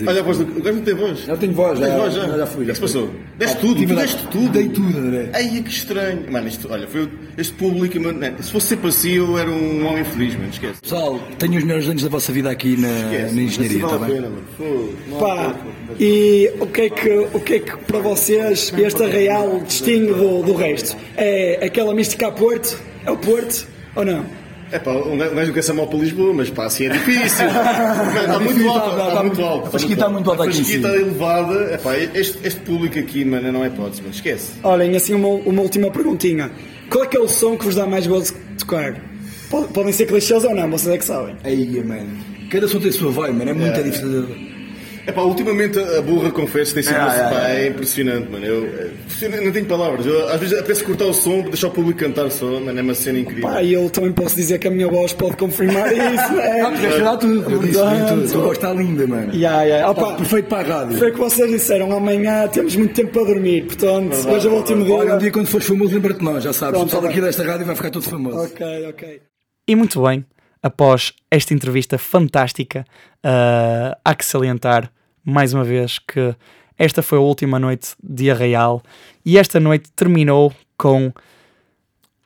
Olha 0.05 0.19
a 0.19 0.23
voz 0.23 0.37
do. 0.37 0.43
O 0.43 0.61
gajo 0.61 0.77
não 0.77 0.83
tem 0.83 0.93
voz. 0.93 1.19
Já 1.21 1.35
tenho 1.37 1.53
voz, 1.53 1.79
já, 1.79 1.97
voz, 1.97 2.13
já, 2.13 2.37
já 2.37 2.45
fui. 2.45 2.61
O 2.61 2.65
que 2.65 2.71
é 2.71 2.75
se 2.75 2.81
passou? 2.81 3.09
Deste 3.35 3.57
Ah, 3.57 3.59
tudo, 3.59 3.87
tu 3.87 3.95
deste 3.95 4.27
tudo. 4.27 4.49
Dei 4.49 4.69
tudo, 4.69 4.95
André. 4.95 5.29
Ai, 5.33 5.49
que 5.63 5.69
estranho. 5.71 6.31
Mano, 6.31 6.47
isto, 6.47 6.71
olha, 6.71 6.87
foi 6.87 7.09
este 7.35 7.53
público, 7.53 7.99
mano, 7.99 8.19
né, 8.19 8.35
se 8.39 8.51
fosse 8.51 8.67
sempre 8.67 8.89
assim, 8.89 9.13
eu 9.13 9.37
era 9.37 9.49
um 9.49 9.87
homem 9.87 10.03
feliz, 10.03 10.35
mano, 10.35 10.49
esquece. 10.51 10.81
Pessoal, 10.81 11.19
tenho 11.39 11.57
os 11.57 11.63
melhores 11.63 11.87
anos 11.87 12.03
da 12.03 12.09
vossa 12.09 12.31
vida 12.31 12.51
aqui 12.51 12.77
na, 12.77 12.89
Esquece, 12.89 13.35
na 13.35 13.41
engenharia, 13.41 13.79
não 13.79 13.87
está 13.87 14.05
bem? 14.05 14.15
pena, 14.15 14.31
Pá, 15.19 15.55
e 15.99 16.51
o 16.59 16.67
que, 16.67 16.81
é 16.81 16.89
que, 16.91 17.09
o 17.33 17.39
que 17.39 17.53
é 17.55 17.59
que 17.59 17.77
para 17.77 17.99
vocês 17.99 18.71
este 18.77 19.03
Arreal 19.03 19.61
distingue 19.65 20.13
do, 20.13 20.43
do 20.43 20.53
resto? 20.53 20.95
É 21.15 21.65
aquela 21.65 21.93
mística 21.93 22.27
a 22.27 22.31
Porto? 22.31 22.79
É 23.03 23.09
o 23.09 23.17
Porto 23.17 23.67
ou 23.95 24.05
não? 24.05 24.25
É 24.71 24.79
pá, 24.79 24.91
um 24.91 25.17
gajo 25.17 25.53
quer 25.53 25.61
ser 25.63 25.73
mal 25.73 25.87
para 25.87 25.99
Lisboa, 25.99 26.33
mas 26.33 26.49
pá, 26.49 26.65
assim 26.65 26.85
é 26.87 26.89
difícil. 26.89 27.45
Está 27.47 28.39
muito 28.39 28.47
difícil, 28.55 28.69
alto, 28.69 28.89
está- 28.89 28.97
está 28.97 29.07
está 29.07 29.23
muito 29.23 29.35
muito- 29.37 29.43
alto. 29.53 29.67
a 29.67 29.71
fasquia 29.71 29.93
está 29.93 30.09
muito 30.09 30.29
alta 30.29 30.43
A 30.43 30.45
aqui 30.47 30.57
fasquia 30.57 30.75
cima. 30.75 30.87
está 30.89 30.99
elevada. 31.01 31.53
É 31.71 31.77
pá, 31.77 31.95
este, 31.97 32.37
este 32.47 32.59
público 32.61 32.99
aqui, 32.99 33.23
mano, 33.23 33.51
não 33.51 33.63
é 33.63 33.67
hipótese, 33.67 34.01
mano, 34.01 34.13
esquece. 34.13 34.51
Olhem, 34.63 34.95
assim 34.95 35.13
uma, 35.13 35.27
uma 35.29 35.61
última 35.61 35.89
perguntinha. 35.89 36.51
Qual 36.89 37.03
é 37.03 37.07
que 37.07 37.15
é 37.15 37.19
o 37.19 37.27
som 37.27 37.57
que 37.57 37.63
vos 37.65 37.75
dá 37.75 37.85
mais 37.85 38.05
gozo 38.07 38.33
de 38.33 38.55
tocar? 38.57 39.01
Pod- 39.49 39.67
Podem 39.73 39.93
ser 39.93 40.05
clichês 40.05 40.43
ou 40.43 40.53
não, 40.53 40.69
vocês 40.69 40.93
é 40.93 40.97
que 40.97 41.05
sabem. 41.05 41.35
Aí, 41.43 41.81
mano. 41.83 42.09
Cada 42.49 42.67
som 42.67 42.79
tem 42.79 42.89
a 42.89 42.93
sua 42.93 43.11
vibe, 43.11 43.37
mano. 43.37 43.51
É 43.51 43.53
muito 43.53 43.79
É. 43.79 43.83
difícil. 43.83 44.27
É 45.07 45.11
pá, 45.13 45.21
ultimamente 45.21 45.79
a 45.79 46.01
burra, 46.01 46.29
confesso, 46.31 46.73
tem 46.73 46.83
sido 46.83 46.97
Ah, 46.97 47.05
pá, 47.05 47.13
ah, 47.13 47.45
ah. 47.45 47.55
é 47.55 47.67
impressionante, 47.69 48.29
mano. 48.29 48.45
Eu, 48.45 48.65
eu 49.21 49.41
não 49.41 49.51
tenho 49.53 49.65
palavras. 49.65 50.05
Eu, 50.05 50.27
às 50.27 50.37
vezes 50.37 50.59
apetece 50.59 50.83
cortar 50.83 51.05
o 51.05 51.13
som, 51.13 51.43
deixar 51.43 51.67
o 51.67 51.71
público 51.71 51.97
cantar 51.97 52.29
só, 52.29 52.59
mano, 52.59 52.77
é 52.77 52.81
uma 52.81 52.93
cena 52.93 53.17
incrível. 53.17 53.47
Pá, 53.49 53.63
e 53.63 53.71
eu 53.71 53.89
também 53.89 54.11
posso 54.11 54.35
dizer 54.35 54.59
que 54.59 54.67
a 54.67 54.69
minha 54.69 54.89
voz 54.89 55.13
pode 55.13 55.37
confirmar 55.37 55.87
isso, 55.93 56.33
né? 56.35 56.59
Ah, 56.61 56.71
tiveste 56.75 56.99
lá 56.99 57.15
tudo. 57.15 57.49
Eu 57.51 57.59
disse 57.59 57.79
tudo. 57.79 58.25
A 58.25 58.31
tua 58.31 58.41
voz 58.41 58.57
está 58.57 58.73
linda, 58.73 59.07
mano. 59.07 59.33
Ya, 59.33 59.63
ya. 59.63 59.89
Opa, 59.89 60.07
Tá 60.07 60.13
perfeito 60.17 60.49
para 60.49 60.73
a 60.73 60.77
rádio. 60.79 60.97
Foi 60.97 61.09
o 61.09 61.13
que 61.13 61.19
vocês 61.19 61.51
disseram, 61.51 61.91
amanhã 61.95 62.45
temos 62.49 62.75
muito 62.75 62.93
tempo 62.93 63.13
para 63.13 63.23
dormir, 63.23 63.65
portanto, 63.65 64.13
hoje 64.29 64.45
é 64.45 64.51
o 64.51 64.55
último 64.55 64.83
dia. 64.83 64.93
Olha, 64.93 65.15
um 65.15 65.17
dia 65.19 65.31
quando 65.31 65.47
fores 65.47 65.65
famoso, 65.65 65.93
lembra-te 65.93 66.21
nós, 66.21 66.43
já 66.43 66.51
sabes. 66.51 66.73
Pronto, 66.73 66.81
o 66.81 66.85
pessoal 66.87 67.01
tá 67.03 67.07
daqui 67.07 67.21
bem. 67.21 67.29
desta 67.29 67.43
rádio 67.45 67.65
vai 67.65 67.75
ficar 67.77 67.91
todo 67.91 68.03
famoso. 68.03 68.39
Ok, 68.39 68.89
ok. 68.89 69.21
E 69.69 69.73
muito 69.73 70.01
bem, 70.03 70.25
após 70.61 71.13
esta 71.31 71.53
entrevista 71.53 71.97
fantástica, 71.97 72.83
ah, 73.23 73.97
há 74.03 74.13
que 74.13 74.25
salientar 74.25 74.91
mais 75.29 75.53
uma 75.53 75.63
vez 75.63 75.99
que 75.99 76.33
esta 76.77 77.01
foi 77.01 77.17
a 77.17 77.21
última 77.21 77.59
noite 77.59 77.89
de 78.01 78.31
Arraial 78.31 78.81
e 79.25 79.37
esta 79.37 79.59
noite 79.59 79.89
terminou 79.95 80.53
com 80.77 81.11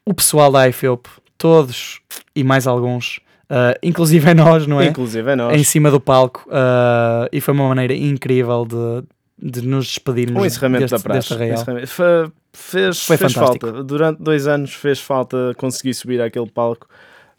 o 0.06 0.14
pessoal 0.14 0.52
da 0.52 0.68
IFEUP, 0.68 1.08
todos 1.38 2.02
e 2.36 2.44
mais 2.44 2.68
alguns, 2.68 3.20
ah, 3.50 3.78
inclusive 3.82 4.30
é 4.30 4.34
nós, 4.34 4.68
não 4.68 4.80
é? 4.82 4.88
Inclusive 4.88 5.32
é 5.32 5.36
nós. 5.36 5.58
Em 5.60 5.64
cima 5.64 5.90
do 5.90 6.00
palco 6.00 6.48
ah, 6.52 7.28
e 7.32 7.40
foi 7.42 7.54
uma 7.54 7.68
maneira 7.68 7.94
incrível 7.94 8.66
de, 8.66 9.04
de 9.52 9.68
nos 9.68 9.88
despedirmos 9.88 10.42
Um 10.42 10.46
encerramento 10.46 10.82
deste, 10.86 10.94
da 10.94 11.00
praxe. 11.00 11.34
encerramento. 11.34 11.88
Fe- 11.88 12.32
Fez, 12.54 13.06
Foi 13.06 13.16
fez 13.16 13.32
fantástico. 13.32 13.66
falta. 13.68 13.82
Durante 13.84 14.22
dois 14.22 14.46
anos 14.46 14.74
fez 14.74 15.00
falta 15.00 15.54
conseguir 15.58 15.94
subir 15.94 16.22
àquele 16.22 16.50
palco 16.50 16.86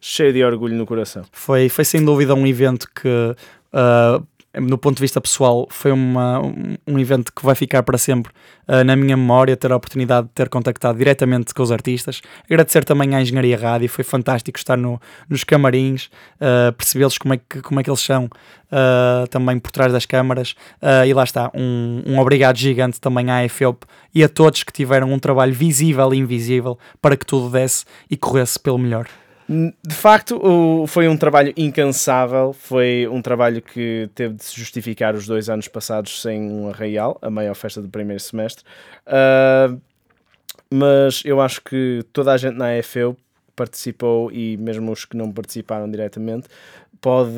cheio 0.00 0.32
de 0.32 0.42
orgulho 0.42 0.74
no 0.74 0.86
coração. 0.86 1.22
Foi, 1.30 1.68
foi 1.68 1.84
sem 1.84 2.02
dúvida 2.02 2.34
um 2.34 2.46
evento 2.46 2.88
que, 2.94 3.36
ah, 3.74 4.22
no 4.60 4.76
ponto 4.76 4.96
de 4.96 5.00
vista 5.00 5.20
pessoal, 5.20 5.66
foi 5.70 5.92
uma, 5.92 6.40
um, 6.40 6.76
um 6.86 6.98
evento 6.98 7.32
que 7.32 7.44
vai 7.44 7.54
ficar 7.54 7.82
para 7.82 7.96
sempre 7.96 8.32
ah, 8.68 8.84
na 8.84 8.94
minha 8.94 9.16
memória. 9.16 9.56
Ter 9.56 9.72
a 9.72 9.76
oportunidade 9.76 10.26
de 10.28 10.32
ter 10.34 10.48
contactado 10.48 10.98
diretamente 10.98 11.54
com 11.54 11.62
os 11.62 11.72
artistas. 11.72 12.20
Agradecer 12.44 12.84
também 12.84 13.14
à 13.14 13.22
Engenharia 13.22 13.56
Rádio, 13.56 13.88
foi 13.88 14.04
fantástico 14.04 14.58
estar 14.58 14.76
no, 14.76 15.00
nos 15.28 15.42
camarins, 15.42 16.10
ah, 16.40 16.72
percebê-los 16.76 17.16
como 17.16 17.34
é, 17.34 17.38
que, 17.38 17.62
como 17.62 17.80
é 17.80 17.82
que 17.82 17.88
eles 17.88 18.00
são 18.00 18.28
ah, 18.70 19.24
também 19.30 19.58
por 19.58 19.70
trás 19.70 19.92
das 19.92 20.04
câmaras. 20.04 20.54
E 21.06 21.14
lá 21.14 21.24
está, 21.24 21.50
um, 21.54 22.02
um 22.06 22.18
obrigado 22.18 22.56
gigante 22.56 23.00
também 23.00 23.30
à 23.30 23.44
EFEUP 23.44 23.84
e 24.14 24.22
a 24.22 24.28
todos 24.28 24.62
que 24.62 24.72
tiveram 24.72 25.10
um 25.10 25.18
trabalho 25.18 25.54
visível 25.54 26.12
e 26.12 26.18
invisível 26.18 26.78
para 27.00 27.16
que 27.16 27.24
tudo 27.24 27.48
desse 27.48 27.84
e 28.10 28.16
corresse 28.16 28.58
pelo 28.58 28.78
melhor. 28.78 29.06
De 29.48 29.94
facto, 29.94 30.36
o- 30.36 30.86
foi 30.86 31.08
um 31.08 31.16
trabalho 31.16 31.52
incansável, 31.56 32.52
foi 32.52 33.06
um 33.10 33.20
trabalho 33.20 33.60
que 33.60 34.08
teve 34.14 34.34
de 34.34 34.44
se 34.44 34.56
justificar 34.58 35.14
os 35.14 35.26
dois 35.26 35.48
anos 35.50 35.68
passados 35.68 36.22
sem 36.22 36.40
um 36.40 36.68
arraial, 36.70 37.18
a 37.20 37.28
maior 37.28 37.54
festa 37.54 37.82
do 37.82 37.88
primeiro 37.88 38.20
semestre. 38.22 38.64
Ah, 39.06 39.74
mas 40.70 41.22
eu 41.24 41.40
acho 41.40 41.60
que 41.62 42.02
toda 42.12 42.32
a 42.32 42.36
gente 42.36 42.56
na 42.56 42.76
EFEU 42.78 43.16
participou 43.54 44.32
e 44.32 44.56
mesmo 44.56 44.90
os 44.90 45.04
que 45.04 45.16
não 45.16 45.30
participaram 45.30 45.90
diretamente 45.90 46.48
pode, 47.00 47.30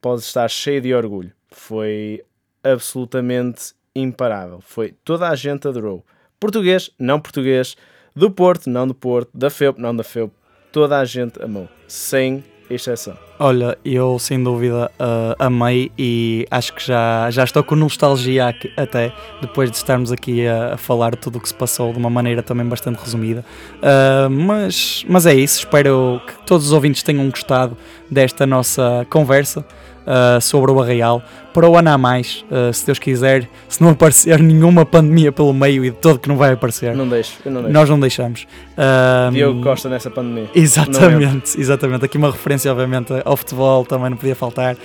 pode 0.00 0.20
estar 0.22 0.48
cheio 0.50 0.80
de 0.80 0.92
orgulho. 0.92 1.32
Foi 1.50 2.22
absolutamente 2.62 3.72
imparável. 3.94 4.60
Foi 4.60 4.94
toda 5.04 5.28
a 5.28 5.34
gente 5.34 5.66
adorou. 5.66 6.04
Português, 6.38 6.90
não 6.98 7.18
português, 7.20 7.76
do 8.14 8.30
Porto, 8.30 8.68
não 8.68 8.86
do 8.86 8.94
Porto, 8.94 9.30
da 9.32 9.48
FEUP, 9.48 9.80
não 9.80 9.94
da 9.96 10.02
FEUP, 10.04 10.32
toda 10.72 10.98
a 10.98 11.04
gente 11.04 11.40
amou, 11.42 11.68
sem 11.86 12.42
exceção. 12.70 13.16
Olha, 13.44 13.76
eu 13.84 14.20
sem 14.20 14.40
dúvida 14.40 14.88
uh, 15.00 15.34
amei 15.36 15.90
e 15.98 16.46
acho 16.48 16.72
que 16.74 16.86
já, 16.86 17.28
já 17.28 17.42
estou 17.42 17.64
com 17.64 17.74
nostalgia 17.74 18.46
aqui, 18.46 18.70
até 18.76 19.12
depois 19.40 19.68
de 19.68 19.76
estarmos 19.76 20.12
aqui 20.12 20.46
a, 20.46 20.74
a 20.74 20.76
falar 20.76 21.16
tudo 21.16 21.38
o 21.38 21.40
que 21.40 21.48
se 21.48 21.54
passou 21.54 21.92
de 21.92 21.98
uma 21.98 22.08
maneira 22.08 22.40
também 22.40 22.64
bastante 22.64 23.00
resumida. 23.00 23.44
Uh, 23.78 24.30
mas, 24.30 25.04
mas 25.08 25.26
é 25.26 25.34
isso, 25.34 25.58
espero 25.58 26.22
que 26.24 26.46
todos 26.46 26.66
os 26.66 26.72
ouvintes 26.72 27.02
tenham 27.02 27.28
gostado 27.28 27.76
desta 28.08 28.46
nossa 28.46 29.04
conversa. 29.10 29.64
Uh, 30.04 30.40
sobre 30.40 30.72
o 30.72 30.82
Arraial 30.82 31.22
para 31.52 31.68
o 31.68 31.76
ano 31.76 31.90
a 31.90 31.98
mais, 31.98 32.44
uh, 32.50 32.72
se 32.72 32.84
Deus 32.84 32.98
quiser, 32.98 33.48
se 33.68 33.80
não 33.82 33.90
aparecer 33.90 34.38
nenhuma 34.42 34.84
pandemia 34.84 35.30
pelo 35.30 35.52
meio 35.52 35.84
e 35.84 35.90
de 35.90 35.96
todo 35.96 36.18
que 36.18 36.28
não 36.28 36.36
vai 36.36 36.52
aparecer. 36.52 36.94
Não 36.96 37.06
deixo, 37.06 37.38
eu 37.44 37.52
não 37.52 37.62
deixo. 37.62 37.72
Nós 37.72 37.88
não 37.88 38.00
deixamos. 38.00 38.46
Uh, 38.72 39.30
Diogo 39.30 39.62
Costa 39.62 39.88
nessa 39.88 40.10
pandemia. 40.10 40.48
Exatamente, 40.54 41.54
exatamente. 41.60 42.04
Aqui 42.04 42.18
uma 42.18 42.30
referência, 42.30 42.70
obviamente, 42.72 43.12
ao 43.32 43.36
futebol 43.36 43.84
também 43.84 44.10
não 44.10 44.16
podia 44.16 44.34
faltar. 44.36 44.76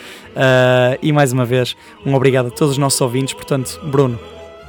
e 1.01 1.11
mais 1.11 1.31
uma 1.31 1.45
vez, 1.45 1.75
um 2.05 2.15
obrigado 2.15 2.47
a 2.47 2.51
todos 2.51 2.71
os 2.71 2.77
nossos 2.77 2.99
ouvintes. 3.01 3.33
Portanto, 3.33 3.79
Bruno, 3.83 4.19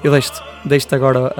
eu 0.04 0.12
deixo-te 0.12 0.40
deixo 0.64 0.86
agora 0.94 1.32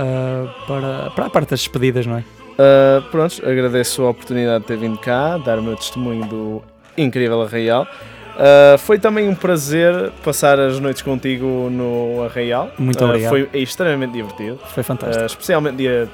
para, 0.66 1.11
para 1.11 1.27
a 1.27 1.31
parte 1.31 1.51
das 1.51 1.61
despedidas, 1.61 2.07
não 2.07 2.16
é? 2.16 2.24
Uh, 2.59 3.01
pronto, 3.12 3.40
agradeço 3.48 4.03
a 4.03 4.11
oportunidade 4.11 4.62
de 4.62 4.66
ter 4.66 4.77
vindo 4.77 4.98
cá, 4.98 5.38
dar 5.38 5.61
o 5.61 5.62
meu 5.62 5.77
testemunho 5.77 6.27
do 6.27 6.62
incrível 6.96 7.40
Arraial. 7.40 7.87
Uh, 8.35 8.77
foi 8.79 8.98
também 8.98 9.29
um 9.29 9.35
prazer 9.35 10.11
passar 10.24 10.59
as 10.59 10.81
noites 10.81 11.03
contigo 11.03 11.46
no 11.70 12.24
Arraial. 12.24 12.70
Muito 12.77 13.01
uh, 13.01 13.09
obrigado. 13.09 13.31
Foi 13.31 13.48
extremamente 13.55 14.12
divertido. 14.12 14.59
Foi 14.74 14.83
fantástico. 14.83 15.22
Uh, 15.22 15.27
especialmente 15.27 15.77
dia 15.77 16.09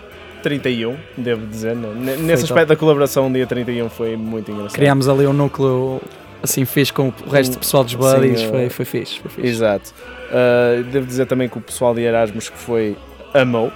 31, 0.45 0.97
devo 1.17 1.47
dizer. 1.47 1.75
Nesse 1.75 2.45
aspecto 2.45 2.69
da 2.69 2.77
colaboração, 2.77 3.33
dia 3.33 3.47
31 3.47 3.89
foi 3.89 4.15
muito 4.15 4.51
engraçado. 4.51 4.75
Criámos 4.75 5.09
ali 5.09 5.27
um 5.27 5.33
núcleo 5.33 6.01
assim 6.43 6.67
fixe 6.67 6.93
com 6.93 7.11
o 7.27 7.31
resto 7.31 7.53
do 7.53 7.59
pessoal 7.59 7.83
dos 7.83 7.95
buddies, 7.95 8.41
Sim, 8.41 8.51
foi, 8.51 8.69
foi 8.69 8.85
fixe, 8.85 9.19
foi 9.19 9.31
fixe. 9.31 9.49
Exato. 9.49 9.95
devo 10.93 11.07
dizer 11.07 11.25
também 11.25 11.49
que 11.49 11.57
o 11.57 11.61
pessoal 11.61 11.95
de 11.95 12.03
Erasmus 12.03 12.51
que 12.51 12.59
foi 12.59 12.95
amou. 13.33 13.73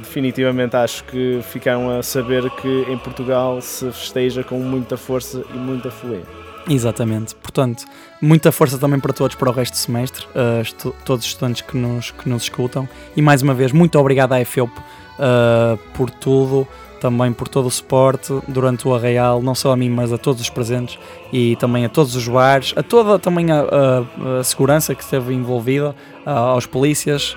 definitivamente 0.00 0.76
acho 0.76 1.02
que 1.04 1.40
ficaram 1.42 1.98
a 1.98 2.02
saber 2.02 2.48
que 2.50 2.86
em 2.88 2.96
Portugal 2.96 3.60
se 3.60 3.90
festeja 3.90 4.44
com 4.44 4.60
muita 4.60 4.96
força 4.96 5.42
e 5.52 5.56
muita 5.58 5.90
fluência. 5.90 6.47
Exatamente. 6.68 7.34
Portanto, 7.36 7.84
muita 8.20 8.52
força 8.52 8.78
também 8.78 9.00
para 9.00 9.12
todos 9.12 9.36
para 9.36 9.48
o 9.48 9.52
resto 9.52 9.72
do 9.72 9.78
semestre, 9.78 10.26
uh, 10.26 10.60
estu 10.60 10.94
todos 11.04 11.24
os 11.24 11.30
estudantes 11.32 11.62
que 11.62 11.76
nos, 11.76 12.10
que 12.10 12.28
nos 12.28 12.42
escutam. 12.42 12.88
E 13.16 13.22
mais 13.22 13.42
uma 13.42 13.54
vez, 13.54 13.72
muito 13.72 13.98
obrigado 13.98 14.32
à 14.32 14.40
EFEUP 14.40 14.70
uh, 14.70 15.78
por 15.94 16.10
tudo, 16.10 16.68
também 17.00 17.32
por 17.32 17.48
todo 17.48 17.66
o 17.66 17.70
suporte 17.70 18.32
durante 18.48 18.86
o 18.86 18.94
Arraial, 18.94 19.42
não 19.42 19.54
só 19.54 19.72
a 19.72 19.76
mim, 19.76 19.88
mas 19.88 20.12
a 20.12 20.18
todos 20.18 20.40
os 20.40 20.50
presentes 20.50 20.98
e 21.32 21.56
também 21.56 21.84
a 21.84 21.88
todos 21.88 22.14
os 22.14 22.26
bares, 22.26 22.72
a 22.76 22.82
toda 22.82 23.18
também 23.18 23.50
a, 23.50 23.60
a, 23.60 24.40
a 24.40 24.44
segurança 24.44 24.94
que 24.94 25.02
esteve 25.02 25.34
envolvida, 25.34 25.94
aos 26.24 26.66
polícias, 26.66 27.36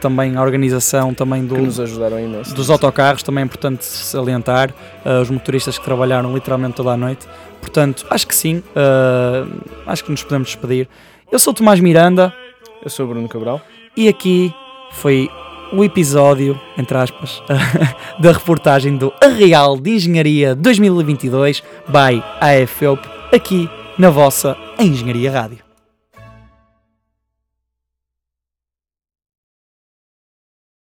também 0.00 0.36
a 0.36 0.42
organização 0.42 1.12
também 1.12 1.44
do, 1.44 1.56
imenso. 1.56 2.54
dos 2.54 2.70
autocarros, 2.70 3.24
também 3.24 3.42
é 3.42 3.44
importante 3.44 3.84
salientar, 3.84 4.72
os 5.20 5.30
motoristas 5.30 5.78
que 5.78 5.84
trabalharam 5.84 6.32
literalmente 6.32 6.76
toda 6.76 6.90
a 6.92 6.96
noite. 6.96 7.26
Portanto, 7.60 8.06
acho 8.10 8.26
que 8.26 8.34
sim, 8.34 8.62
acho 9.86 10.04
que 10.04 10.10
nos 10.10 10.22
podemos 10.22 10.48
despedir. 10.48 10.88
Eu 11.32 11.38
sou 11.38 11.52
o 11.52 11.56
Tomás 11.56 11.80
Miranda. 11.80 12.32
Eu 12.82 12.90
sou 12.90 13.06
o 13.06 13.08
Bruno 13.08 13.28
Cabral. 13.28 13.60
E 13.96 14.06
aqui 14.08 14.54
foi 14.92 15.28
o 15.72 15.82
episódio, 15.84 16.60
entre 16.76 16.96
aspas, 16.96 17.42
da 18.18 18.32
reportagem 18.32 18.96
do 18.96 19.12
Arreal 19.20 19.78
de 19.78 19.90
Engenharia 19.90 20.54
2022 20.54 21.62
by 21.88 22.22
AFEUP, 22.40 23.00
aqui 23.32 23.68
na 23.98 24.10
vossa 24.10 24.56
Engenharia 24.78 25.30
Rádio. 25.30 25.73